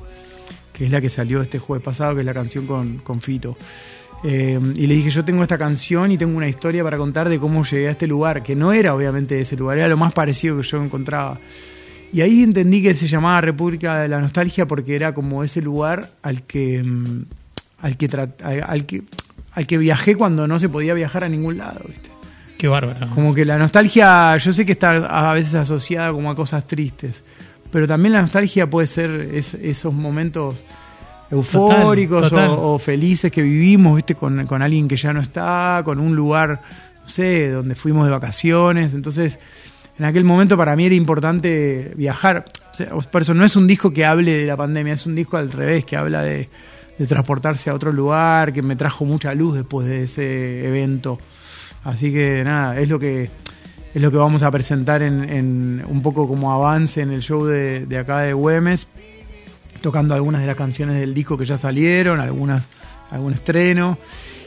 que 0.73 0.85
es 0.85 0.91
la 0.91 1.01
que 1.01 1.09
salió 1.09 1.41
este 1.41 1.57
jueves 1.57 1.83
pasado, 1.83 2.13
que 2.13 2.19
es 2.19 2.25
la 2.25 2.35
canción 2.35 2.67
con, 2.67 2.97
con 2.99 3.19
Fito. 3.19 3.57
Eh, 4.27 4.59
y 4.75 4.87
le 4.87 4.95
dije, 4.95 5.11
yo 5.11 5.23
tengo 5.23 5.43
esta 5.43 5.57
canción 5.57 6.11
y 6.11 6.17
tengo 6.17 6.35
una 6.35 6.47
historia 6.47 6.83
para 6.83 6.97
contar 6.97 7.29
de 7.29 7.37
cómo 7.37 7.63
llegué 7.63 7.89
a 7.89 7.91
este 7.91 8.07
lugar, 8.07 8.41
que 8.41 8.55
no 8.55 8.73
era 8.73 8.95
obviamente 8.95 9.39
ese 9.39 9.55
lugar, 9.55 9.77
era 9.77 9.87
lo 9.87 9.97
más 9.97 10.13
parecido 10.13 10.57
que 10.57 10.63
yo 10.63 10.83
encontraba. 10.83 11.37
Y 12.11 12.21
ahí 12.21 12.41
entendí 12.41 12.81
que 12.81 12.93
se 12.95 13.07
llamaba 13.07 13.39
República 13.41 13.99
de 13.99 14.07
la 14.07 14.19
Nostalgia 14.19 14.65
porque 14.65 14.95
era 14.95 15.13
como 15.13 15.43
ese 15.43 15.61
lugar 15.61 16.09
al 16.23 16.41
que 16.43 16.81
mm, 16.81 17.25
al 17.81 17.97
que 17.97 18.05
al, 18.43 18.63
al 18.65 18.85
que 18.85 19.03
al 19.51 19.67
que 19.67 19.77
viajé 19.77 20.15
cuando 20.15 20.47
no 20.47 20.59
se 20.59 20.69
podía 20.69 20.93
viajar 20.95 21.23
a 21.23 21.29
ningún 21.29 21.57
lado, 21.57 21.81
¿viste? 21.87 22.09
Qué 22.57 22.67
bárbaro. 22.67 23.07
Como 23.13 23.33
que 23.35 23.45
la 23.45 23.57
nostalgia, 23.57 24.35
yo 24.37 24.53
sé 24.53 24.65
que 24.65 24.71
está 24.71 24.95
a 25.29 25.33
veces 25.33 25.53
asociada 25.55 26.11
como 26.13 26.31
a 26.31 26.35
cosas 26.35 26.65
tristes, 26.67 27.21
pero 27.71 27.85
también 27.87 28.13
la 28.13 28.21
nostalgia 28.21 28.67
puede 28.69 28.87
ser 28.87 29.29
es- 29.33 29.53
esos 29.55 29.93
momentos 29.93 30.55
eufóricos 31.31 32.29
Total, 32.29 32.47
total. 32.47 32.59
O, 32.59 32.73
o 32.73 32.79
felices 32.79 33.31
que 33.31 33.41
vivimos, 33.41 33.95
¿viste? 33.95 34.15
Con, 34.15 34.45
con 34.45 34.61
alguien 34.61 34.87
que 34.87 34.97
ya 34.97 35.13
no 35.13 35.21
está, 35.21 35.81
con 35.83 35.99
un 35.99 36.15
lugar, 36.15 36.61
no 37.03 37.09
sé, 37.09 37.49
donde 37.49 37.75
fuimos 37.75 38.05
de 38.05 38.11
vacaciones. 38.11 38.93
Entonces, 38.93 39.39
en 39.97 40.05
aquel 40.05 40.23
momento 40.23 40.57
para 40.57 40.75
mí 40.75 40.85
era 40.85 40.95
importante 40.95 41.91
viajar. 41.95 42.45
O 42.71 42.75
sea, 42.75 42.89
por 42.89 43.21
eso 43.21 43.33
no 43.33 43.45
es 43.45 43.55
un 43.55 43.67
disco 43.67 43.91
que 43.91 44.05
hable 44.05 44.31
de 44.39 44.45
la 44.45 44.57
pandemia, 44.57 44.93
es 44.93 45.05
un 45.05 45.15
disco 45.15 45.37
al 45.37 45.51
revés, 45.51 45.85
que 45.85 45.95
habla 45.95 46.21
de, 46.21 46.49
de 46.97 47.07
transportarse 47.07 47.69
a 47.69 47.73
otro 47.73 47.91
lugar, 47.91 48.53
que 48.53 48.61
me 48.61 48.75
trajo 48.75 49.05
mucha 49.05 49.33
luz 49.33 49.55
después 49.55 49.87
de 49.87 50.03
ese 50.03 50.67
evento. 50.67 51.19
Así 51.83 52.11
que 52.11 52.43
nada, 52.43 52.79
es 52.79 52.89
lo 52.89 52.99
que 52.99 53.29
es 53.93 54.01
lo 54.01 54.11
que 54.11 54.17
vamos 54.17 54.43
a 54.43 54.51
presentar 54.51 55.01
en, 55.01 55.23
en 55.29 55.83
un 55.87 56.01
poco 56.01 56.27
como 56.27 56.51
avance 56.51 56.99
en 56.99 57.11
el 57.11 57.21
show 57.21 57.45
de, 57.45 57.85
de 57.85 57.97
acá 57.97 58.19
de 58.19 58.33
Güemes, 58.33 58.89
tocando 59.85 60.15
algunas 60.15 60.41
de 60.41 60.47
las 60.47 60.55
canciones 60.55 60.99
del 60.99 61.13
disco 61.13 61.37
que 61.37 61.45
ya 61.45 61.59
salieron, 61.59 62.19
algunas 62.19 62.63
algún 63.11 63.33
estreno. 63.33 63.99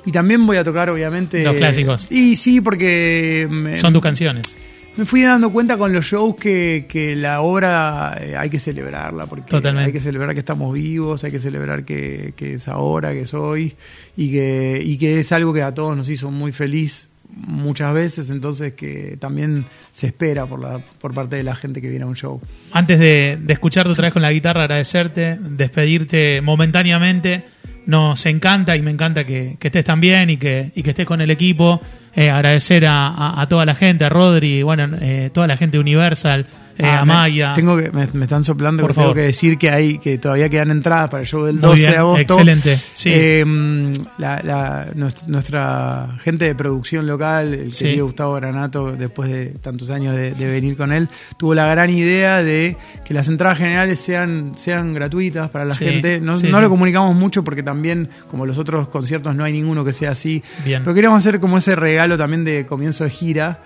Y 0.05 0.11
también 0.11 0.45
voy 0.45 0.57
a 0.57 0.65
tocar, 0.65 0.91
obviamente. 0.91 1.45
Los 1.45 1.55
clásicos. 1.55 2.11
Y 2.11 2.35
sí, 2.35 2.61
porque. 2.61 3.47
me- 3.49 3.77
Son 3.77 3.93
tus 3.93 4.03
canciones. 4.03 4.57
me 4.97 5.05
fui 5.05 5.23
dando 5.23 5.51
cuenta 5.51 5.77
con 5.79 5.93
los 5.93 6.05
shows 6.05 6.35
que, 6.35 6.87
que 6.89 7.15
la 7.15 7.41
obra 7.41 8.19
eh, 8.21 8.35
hay 8.37 8.51
que 8.51 8.59
celebrarla, 8.59 9.27
porque 9.27 9.49
Totalmente. 9.49 9.87
hay 9.87 9.93
que 9.93 10.01
celebrar 10.01 10.35
que 10.35 10.41
estamos 10.41 10.75
vivos, 10.75 11.23
hay 11.23 11.31
que 11.31 11.39
celebrar 11.39 11.85
que, 11.85 12.33
que 12.37 12.55
es 12.55 12.67
ahora, 12.67 13.13
que 13.13 13.21
es 13.21 13.33
hoy, 13.33 13.75
y 14.17 14.33
que, 14.33 14.81
y 14.85 14.99
que 14.99 15.21
es 15.21 15.31
algo 15.31 15.55
que 15.55 15.63
a 15.63 15.73
todos 15.73 15.97
nos 15.97 16.09
hizo 16.09 16.33
muy 16.33 16.51
feliz 16.51 17.08
muchas 17.35 17.93
veces, 17.95 18.31
entonces 18.31 18.73
que 18.75 19.17
también 19.21 19.65
se 19.93 20.07
espera 20.09 20.47
por, 20.47 20.61
la, 20.61 20.79
por 21.01 21.15
parte 21.15 21.37
de 21.37 21.43
la 21.43 21.55
gente 21.55 21.81
que 21.81 21.89
viene 21.91 22.05
a 22.05 22.09
un 22.09 22.17
show. 22.17 22.41
Antes 22.73 22.99
de, 22.99 23.39
de 23.41 23.53
escucharte 23.53 23.91
otra 23.91 24.05
vez 24.05 24.13
con 24.13 24.23
la 24.23 24.33
guitarra, 24.33 24.63
agradecerte, 24.63 25.39
despedirte 25.41 26.41
momentáneamente. 26.43 27.45
Nos 27.87 28.27
encanta 28.27 28.77
y 28.77 28.83
me 28.83 28.91
encanta 28.91 29.25
que, 29.25 29.57
que 29.59 29.69
estés 29.69 29.85
tan 29.85 30.01
bien 30.01 30.29
y 30.31 30.37
que, 30.37 30.73
y 30.75 30.83
que 30.83 30.91
estés 30.91 31.07
con 31.07 31.21
el 31.23 31.31
equipo. 31.31 31.81
Eh, 32.15 32.29
agradecer 32.31 32.85
a, 32.87 33.41
a- 33.41 33.49
toda 33.49 33.65
la 33.65 33.75
gente, 33.75 34.05
a 34.05 34.09
Rodri, 34.09 34.63
bueno, 34.63 34.97
eh, 35.01 35.31
toda 35.33 35.47
la 35.47 35.57
gente 35.57 35.77
de 35.77 35.81
Universal, 35.81 36.47
eh, 36.79 36.85
Ah, 36.87 37.05
me-. 37.05 37.55
Tengo 37.55 37.77
que, 37.77 37.91
me, 37.91 38.07
me 38.13 38.25
están 38.25 38.45
soplando 38.45 38.83
Por 38.83 38.91
que 38.91 38.95
tengo 38.95 39.05
favor. 39.09 39.17
que 39.17 39.23
decir 39.23 39.59
que 39.59 39.71
hay 39.71 39.99
que 39.99 40.17
todavía 40.19 40.49
quedan 40.49 40.71
entradas 40.71 41.11
para 41.11 41.23
el 41.23 41.29
show 41.29 41.45
del 41.45 41.57
Muy 41.57 41.63
12 41.63 41.81
bien, 41.81 41.91
de 41.91 41.97
agosto. 41.99 42.23
excelente, 42.35 42.77
sí. 42.95 43.11
Eh, 43.13 43.93
la- 44.19 44.41
la- 44.43 44.87
nuestra, 45.27 46.09
gente 46.23 46.45
de 46.47 46.55
producción 46.55 47.07
local, 47.07 47.55
el 47.55 47.71
Sí. 47.73 47.85
querido 47.85 48.07
Gustavo 48.07 48.35
Granato, 48.35 48.93
después 48.93 49.31
de 49.31 49.47
tantos 49.61 49.91
años 49.91 50.15
de, 50.15 50.33
de 50.35 50.47
venir 50.47 50.77
con 50.77 50.93
él, 50.93 51.09
tuvo 51.37 51.55
la 51.55 51.67
gran 51.67 51.91
idea 51.91 52.43
de 52.43 52.77
que 53.05 53.15
las 53.15 53.29
entradas 53.29 53.59
generales 53.59 53.99
sean, 53.99 54.53
sean 54.57 54.95
gratuitas 54.95 55.51
para 55.51 55.65
la 55.65 55.75
Sí, 55.75 55.85
gente. 55.85 56.21
No, 56.21 56.61
lo 56.61 56.69
comunicamos 56.71 57.15
mucho 57.15 57.43
porque 57.45 57.63
también, 57.63 58.09
como 58.31 58.47
los 58.47 58.59
otros 58.59 58.89
conciertos, 58.89 59.35
no 59.35 59.45
hay 59.45 59.53
ninguno 59.53 59.85
que 59.85 59.93
sea 59.93 60.13
así. 60.13 60.43
Bien. 60.65 60.83
Pero 60.83 60.95
queríamos 60.95 61.19
hacer 61.19 61.41
como 61.41 61.59
ese 61.59 61.75
regalo 61.77 62.17
también 62.17 62.45
de 62.45 62.67
comienzo 62.67 63.05
de 63.05 63.11
gira. 63.11 63.61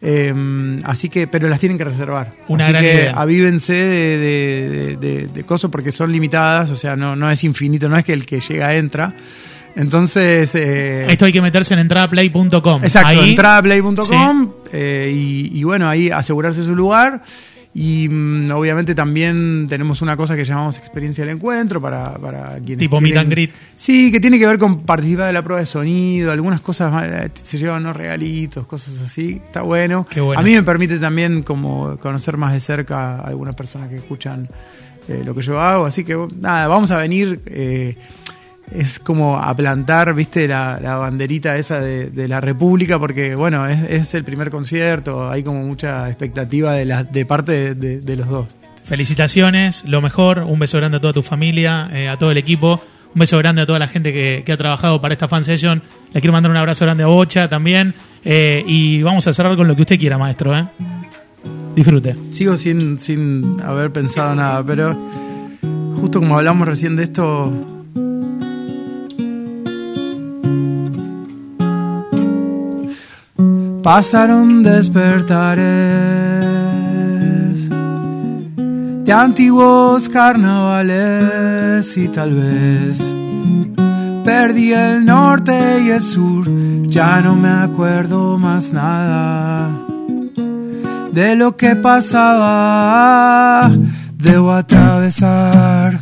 Eh, 0.00 0.32
así 0.84 1.08
que, 1.08 1.26
pero 1.26 1.48
las 1.48 1.58
tienen 1.60 1.76
que 1.76 1.84
reservar. 1.84 2.32
Una 2.48 2.57
Así 2.64 2.72
gran 2.72 2.82
que 2.84 2.94
idea. 2.94 3.12
avívense 3.16 3.72
de, 3.74 4.96
de, 4.98 5.26
de- 5.28 5.44
cosas 5.44 5.70
porque 5.70 5.92
son 5.92 6.10
limitadas, 6.12 6.70
o 6.70 6.76
sea, 6.76 6.96
no, 6.96 7.16
no 7.16 7.30
es 7.30 7.42
infinito, 7.44 7.88
no 7.88 7.96
es 7.96 8.04
que 8.04 8.12
el 8.12 8.26
que 8.26 8.40
llega 8.40 8.74
entra. 8.74 9.14
Entonces, 9.76 10.54
eh, 10.54 11.06
Esto 11.08 11.24
hay 11.26 11.32
que 11.32 11.40
meterse 11.42 11.74
en 11.74 11.80
entradaplay.com. 11.80 12.82
exacto, 12.82 13.22
entradaplay.com 13.22 14.52
eh, 14.72 15.12
y, 15.14 15.58
y 15.60 15.64
bueno, 15.64 15.88
ahí 15.88 16.10
asegurarse 16.10 16.64
su 16.64 16.74
lugar. 16.74 17.22
Y 17.80 18.08
mm, 18.08 18.50
obviamente 18.50 18.92
también 18.92 19.68
tenemos 19.68 20.02
una 20.02 20.16
cosa 20.16 20.34
que 20.34 20.44
llamamos 20.44 20.76
experiencia 20.78 21.24
del 21.24 21.36
encuentro 21.36 21.80
para, 21.80 22.14
para 22.18 22.56
quienes. 22.56 22.78
Tipo 22.78 23.00
meet 23.00 23.16
and 23.16 23.30
greet. 23.30 23.50
Sí, 23.76 24.10
que 24.10 24.18
tiene 24.18 24.36
que 24.36 24.48
ver 24.48 24.58
con 24.58 24.80
participar 24.80 25.28
de 25.28 25.32
la 25.32 25.44
prueba 25.44 25.60
de 25.60 25.66
sonido, 25.66 26.32
algunas 26.32 26.60
cosas 26.60 26.90
más, 26.90 27.06
eh, 27.06 27.30
se 27.40 27.56
llevan 27.56 27.82
unos 27.82 27.94
regalitos, 27.94 28.66
cosas 28.66 29.00
así. 29.00 29.40
Está 29.44 29.62
bueno. 29.62 30.08
Qué 30.10 30.20
bueno. 30.20 30.40
A 30.40 30.42
mí 30.42 30.54
me 30.54 30.64
permite 30.64 30.98
también 30.98 31.44
como 31.44 31.96
conocer 31.98 32.36
más 32.36 32.52
de 32.52 32.58
cerca 32.58 33.14
a 33.14 33.20
algunas 33.20 33.54
personas 33.54 33.88
que 33.90 33.98
escuchan 33.98 34.48
eh, 35.06 35.22
lo 35.24 35.32
que 35.32 35.42
yo 35.42 35.60
hago. 35.60 35.86
Así 35.86 36.02
que 36.02 36.18
nada, 36.40 36.66
vamos 36.66 36.90
a 36.90 36.96
venir. 36.96 37.40
eh, 37.46 37.96
es 38.72 38.98
como 38.98 39.38
a 39.38 39.54
plantar, 39.56 40.14
viste, 40.14 40.46
la, 40.48 40.78
la 40.82 40.96
banderita 40.96 41.56
esa 41.56 41.80
de, 41.80 42.10
de 42.10 42.28
la 42.28 42.40
República, 42.40 42.98
porque 42.98 43.34
bueno, 43.34 43.66
es, 43.66 43.82
es 43.90 44.14
el 44.14 44.24
primer 44.24 44.50
concierto, 44.50 45.30
hay 45.30 45.42
como 45.42 45.62
mucha 45.64 46.08
expectativa 46.08 46.72
de, 46.72 46.84
la, 46.84 47.04
de 47.04 47.24
parte 47.26 47.52
de, 47.52 47.74
de- 47.74 48.00
de 48.00 48.16
los 48.16 48.28
dos. 48.28 48.46
Felicitaciones, 48.84 49.84
lo 49.86 50.00
mejor, 50.02 50.40
un 50.40 50.58
beso 50.58 50.78
grande 50.78 50.96
a 50.96 51.00
toda 51.00 51.12
tu 51.12 51.22
familia, 51.22 51.88
eh, 51.92 52.08
a 52.08 52.16
todo 52.16 52.30
el 52.30 52.38
equipo, 52.38 52.82
un 53.14 53.20
beso 53.20 53.38
grande 53.38 53.62
a 53.62 53.66
toda 53.66 53.78
la 53.78 53.86
gente 53.88 54.12
que, 54.12 54.42
que 54.44 54.52
ha 54.52 54.56
trabajado 54.56 55.00
para 55.00 55.12
esta 55.14 55.28
fan 55.28 55.44
session. 55.44 55.82
Le 56.12 56.20
quiero 56.20 56.32
mandar 56.32 56.50
un 56.50 56.56
abrazo 56.56 56.84
grande 56.84 57.04
a 57.04 57.06
Bocha 57.06 57.48
también. 57.48 57.94
eh, 58.24 58.64
y 58.66 59.02
vamos 59.02 59.26
a 59.26 59.32
cerrar 59.32 59.56
con 59.56 59.68
lo 59.68 59.76
que 59.76 59.82
usted 59.82 59.98
quiera, 59.98 60.18
maestro. 60.18 60.56
¿eh? 60.56 60.66
Disfrute. 61.76 62.16
Sigo 62.30 62.56
sin, 62.56 62.98
sin 62.98 63.56
haber 63.62 63.92
pensado 63.92 64.34
nada, 64.34 64.64
pero 64.64 64.96
justo 66.00 66.18
como 66.18 66.36
hablamos 66.36 66.66
recién 66.66 66.96
de 66.96 67.04
esto, 67.04 67.77
pasaron 73.90 74.62
despertares 74.62 75.66
de 79.06 79.12
antiguos 79.14 80.10
carnavales 80.10 81.96
y 81.96 82.08
tal 82.08 82.34
vez 82.34 83.02
perdí 84.26 84.74
el 84.74 85.06
norte 85.06 85.80
y 85.86 85.88
el 85.88 86.02
sur, 86.02 86.46
ya 86.86 87.22
no 87.22 87.34
me 87.34 87.48
acuerdo 87.48 88.36
más 88.36 88.74
nada 88.74 89.70
de 91.10 91.34
lo 91.34 91.56
que 91.56 91.74
pasaba. 91.74 93.70
Debo 94.18 94.52
atravesar 94.52 95.98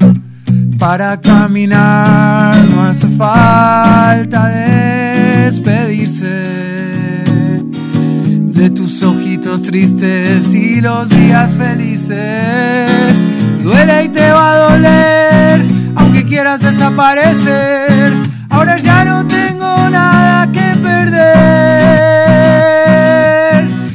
para 0.76 1.20
caminar, 1.20 2.64
no 2.64 2.82
hace 2.82 3.06
falta 3.16 4.48
despedirse 4.48 6.45
de 8.56 8.70
tus 8.70 9.02
ojitos 9.02 9.62
tristes 9.62 10.54
y 10.54 10.80
los 10.80 11.10
días 11.10 11.52
felices. 11.54 13.22
Duele 13.62 14.04
y 14.04 14.08
te 14.08 14.30
va 14.30 14.52
a 14.52 14.56
doler, 14.70 15.62
aunque 15.94 16.24
quieras 16.24 16.60
desaparecer. 16.60 18.14
Ahora 18.48 18.78
ya 18.78 19.04
no 19.04 19.26
tengo 19.26 19.90
nada 19.90 20.50
que 20.52 20.74
perder. 20.82 21.26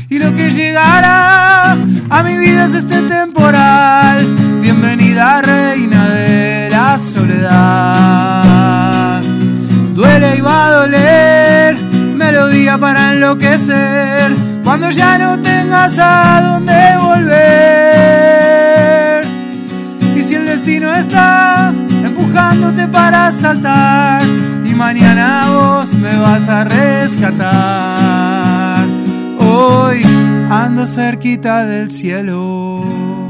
Y 0.09 0.19
lo 0.19 0.35
que 0.35 0.51
llegará 0.51 1.71
a 2.09 2.23
mi 2.23 2.37
vida 2.37 2.65
es 2.65 2.75
este 2.75 3.01
temporal. 3.01 4.27
Bienvenida 4.61 5.41
reina 5.41 6.07
de 6.09 6.69
la 6.69 6.99
soledad. 6.99 7.63
Duele 9.95 10.37
y 10.37 10.41
va 10.41 10.67
a 10.67 10.71
doler, 10.71 11.81
melodía 12.15 12.77
para 12.77 13.13
enloquecer. 13.13 14.50
Cuando 14.71 14.89
ya 14.89 15.17
no 15.17 15.37
tengas 15.37 15.99
a 15.99 16.39
dónde 16.41 16.95
volver. 16.97 17.27
Y 20.15 20.23
si 20.23 20.35
el 20.35 20.45
destino 20.45 20.95
está 20.95 21.73
empujándote 21.91 22.87
para 22.87 23.31
saltar, 23.33 24.23
y 24.63 24.73
mañana 24.73 25.49
vos 25.49 25.93
me 25.93 26.17
vas 26.17 26.47
a 26.47 26.63
rescatar. 26.63 27.51
Hoy 29.39 30.03
ando 30.49 30.87
cerquita 30.87 31.65
del 31.65 31.91
cielo. 31.91 33.20